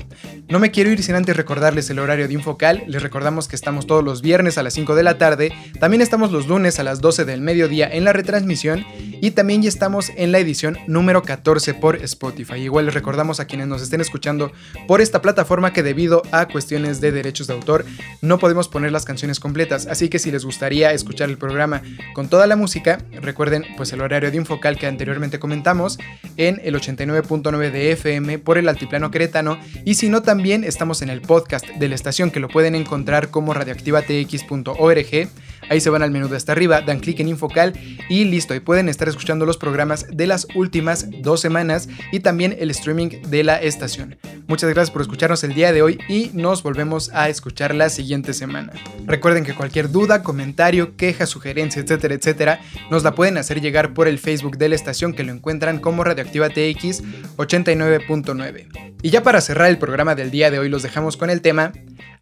no 0.48 0.60
me 0.60 0.71
quiero 0.71 0.89
ir 0.89 1.04
sin 1.04 1.15
antes 1.15 1.36
recordarles 1.36 1.89
el 1.89 2.00
horario 2.00 2.30
de 2.30 2.34
Infocal. 2.34 2.84
Les 2.88 3.04
recordamos 3.04 3.50
que 3.50 3.58
estamos 3.58 3.88
todos 3.88 4.06
los 4.06 4.21
viernes 4.21 4.58
a 4.58 4.63
las 4.63 4.74
5 4.74 4.95
de 4.95 5.04
la 5.04 5.17
tarde, 5.17 5.52
también 5.82 6.02
estamos 6.02 6.32
los 6.32 6.48
lunes 6.48 6.80
a 6.80 6.84
las 6.84 7.02
12 7.02 7.26
del 7.26 7.41
mediodía 7.41 7.89
en 7.91 8.06
la 8.06 8.13
retransmisión 8.13 8.86
y 9.21 9.32
también 9.32 9.62
ya 9.62 9.69
estamos 9.69 10.12
en 10.15 10.32
la 10.32 10.39
edición 10.39 10.78
número 10.88 11.24
14 11.24 11.74
por 11.74 11.98
Spotify. 11.98 12.56
Igual 12.56 12.86
les 12.86 12.93
recordamos 12.93 13.41
a 13.41 13.45
quienes 13.45 13.67
nos 13.67 13.82
estén 13.82 14.00
escuchando 14.00 14.54
por 14.88 15.02
esta 15.02 15.21
plataforma 15.21 15.74
que 15.74 15.84
debido 15.84 16.21
a 16.32 16.48
cuestiones 16.48 17.02
de 17.02 17.12
derechos 17.12 17.48
de 17.48 17.54
autor 17.54 17.86
no 18.21 18.39
podemos 18.39 18.69
poner 18.69 18.93
las 18.93 19.04
canciones 19.04 19.25
completas, 19.40 19.88
así 19.88 20.10
que 20.10 20.20
si 20.20 20.32
les 20.32 20.46
gustaría 20.46 20.92
escuchar 20.92 21.30
el 21.30 21.38
programa 21.38 21.82
con 22.14 22.30
toda 22.30 22.48
la 22.48 22.56
música, 22.56 23.00
recuerden 23.22 23.66
pues 23.78 23.92
el 23.94 24.02
horario 24.02 24.32
de 24.32 24.38
Infocal 24.38 24.78
que 24.78 24.88
anteriormente 24.88 25.40
comentamos 25.40 25.98
en 26.38 26.62
el 26.64 26.76
89.9 26.76 27.72
de 27.72 27.92
FM 27.92 28.40
por 28.40 28.58
el 28.58 28.70
altiplano 28.70 29.12
queretano 29.12 29.58
y 29.84 29.96
si 29.96 30.10
no 30.10 30.22
también 30.22 30.64
estamos 30.64 31.02
en 31.02 31.10
el 31.10 31.22
podcast 31.22 31.68
de 31.68 31.90
la 31.90 31.96
estación 31.96 32.32
que 32.32 32.40
lo 32.40 32.48
pueden 32.48 32.76
encontrar 32.76 33.30
como 33.30 33.54
radioactivatx.org 33.54 35.30
Ahí 35.69 35.82
se 35.82 35.89
van 35.89 36.01
al 36.01 36.12
menú 36.12 36.28
de 36.28 36.38
hasta 36.38 36.51
arriba, 36.51 36.82
dan 36.82 36.99
clic 36.99 37.19
en 37.19 37.30
Infocal 37.30 37.73
y 38.10 38.25
listo. 38.25 38.56
Y 38.56 38.60
pueden 38.60 38.89
estar 38.89 39.08
escuchando 39.08 39.45
los 39.45 39.58
programas 39.58 40.06
de 40.12 40.28
las 40.28 40.47
últimas 40.56 41.08
dos 41.21 41.41
semanas 41.41 41.89
y 42.12 42.19
también 42.19 42.56
el 42.60 42.71
streaming 42.71 43.21
de 43.28 43.43
la 43.43 43.62
estación. 43.62 44.17
Muchas 44.47 44.69
gracias 44.69 44.91
por 44.91 45.01
escucharnos 45.01 45.43
el 45.43 45.54
día 45.54 45.73
de 45.73 45.82
hoy 45.82 45.97
y 46.08 46.30
nos 46.34 46.62
volvemos 46.62 47.10
a 47.13 47.30
escuchar 47.30 47.73
la 47.73 47.89
siguiente 47.89 48.34
semana. 48.34 48.73
Recuerden 49.06 49.43
que 49.43 49.56
cualquier 49.56 49.89
duda, 49.89 50.21
comentario, 50.21 50.95
queja, 50.95 51.25
sugerencia, 51.25 51.82
etcétera, 51.82 52.13
etcétera, 52.13 52.60
nos 52.91 53.04
la 53.04 53.15
pueden 53.15 53.38
hacer 53.38 53.62
llegar 53.62 53.93
por 53.93 54.08
el 54.08 54.19
Facebook 54.19 54.58
de 54.58 54.69
la 54.69 54.75
estación 54.75 55.13
que 55.13 55.23
lo 55.23 55.32
encuentran 55.32 55.80
como 55.80 56.04
Radioactiva 56.04 56.49
TX 56.49 57.04
89.9. 57.38 58.95
Y 59.01 59.10
ya 59.10 59.23
para 59.23 59.41
cerrar 59.41 59.69
el 59.69 59.78
programa 59.78 60.15
del 60.15 60.32
día 60.32 60.51
de 60.51 60.60
hoy 60.60 60.69
los 60.69 60.84
dejamos 60.84 61.17
con 61.17 61.30
el 61.30 61.41
tema 61.41 61.73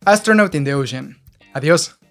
Astronaut 0.06 0.56
in 0.56 0.64
the 0.64 0.76
Ocean. 0.76 1.18
Adiós. 1.54 2.03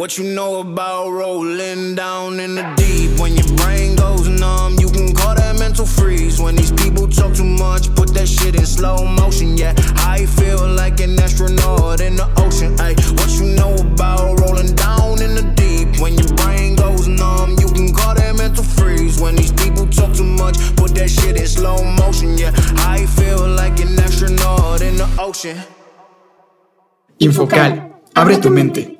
What 0.00 0.16
you 0.16 0.24
know 0.24 0.60
about 0.60 1.10
rolling 1.10 1.94
down 1.94 2.40
in 2.40 2.54
the 2.54 2.64
deep? 2.74 3.20
When 3.20 3.36
your 3.36 3.54
brain 3.58 3.96
goes 3.96 4.26
numb, 4.28 4.76
you 4.80 4.88
can 4.88 5.14
call 5.14 5.34
that 5.34 5.58
mental 5.58 5.84
freeze. 5.84 6.40
When 6.40 6.56
these 6.56 6.72
people 6.72 7.06
talk 7.06 7.34
too 7.34 7.44
much, 7.44 7.94
put 7.94 8.14
that 8.14 8.26
shit 8.26 8.54
in 8.54 8.64
slow 8.64 9.04
motion. 9.04 9.58
Yeah, 9.58 9.74
I 9.96 10.24
feel 10.24 10.66
like 10.68 11.00
an 11.00 11.20
astronaut 11.20 12.00
in 12.00 12.16
the 12.16 12.24
ocean. 12.38 12.80
Ay, 12.80 12.94
what 13.12 13.28
you 13.36 13.52
know 13.54 13.74
about 13.74 14.40
rolling 14.40 14.74
down 14.74 15.20
in 15.20 15.34
the 15.34 15.44
deep? 15.54 16.00
When 16.00 16.14
your 16.16 16.32
brain 16.32 16.76
goes 16.76 17.06
numb, 17.06 17.56
you 17.60 17.68
can 17.68 17.92
call 17.92 18.14
that 18.14 18.34
mental 18.36 18.64
freeze. 18.64 19.20
When 19.20 19.36
these 19.36 19.52
people 19.52 19.86
talk 19.86 20.14
too 20.14 20.24
much, 20.24 20.56
put 20.76 20.94
that 20.94 21.10
shit 21.10 21.36
in 21.36 21.46
slow 21.46 21.84
motion. 22.00 22.38
Yeah, 22.38 22.52
I 22.88 23.04
feel 23.04 23.46
like 23.46 23.78
an 23.80 24.00
astronaut 24.00 24.80
in 24.80 24.96
the 24.96 25.08
ocean. 25.18 25.58
Infocal, 27.20 28.00
abre 28.14 28.40
tu 28.40 28.48
mente. 28.48 28.99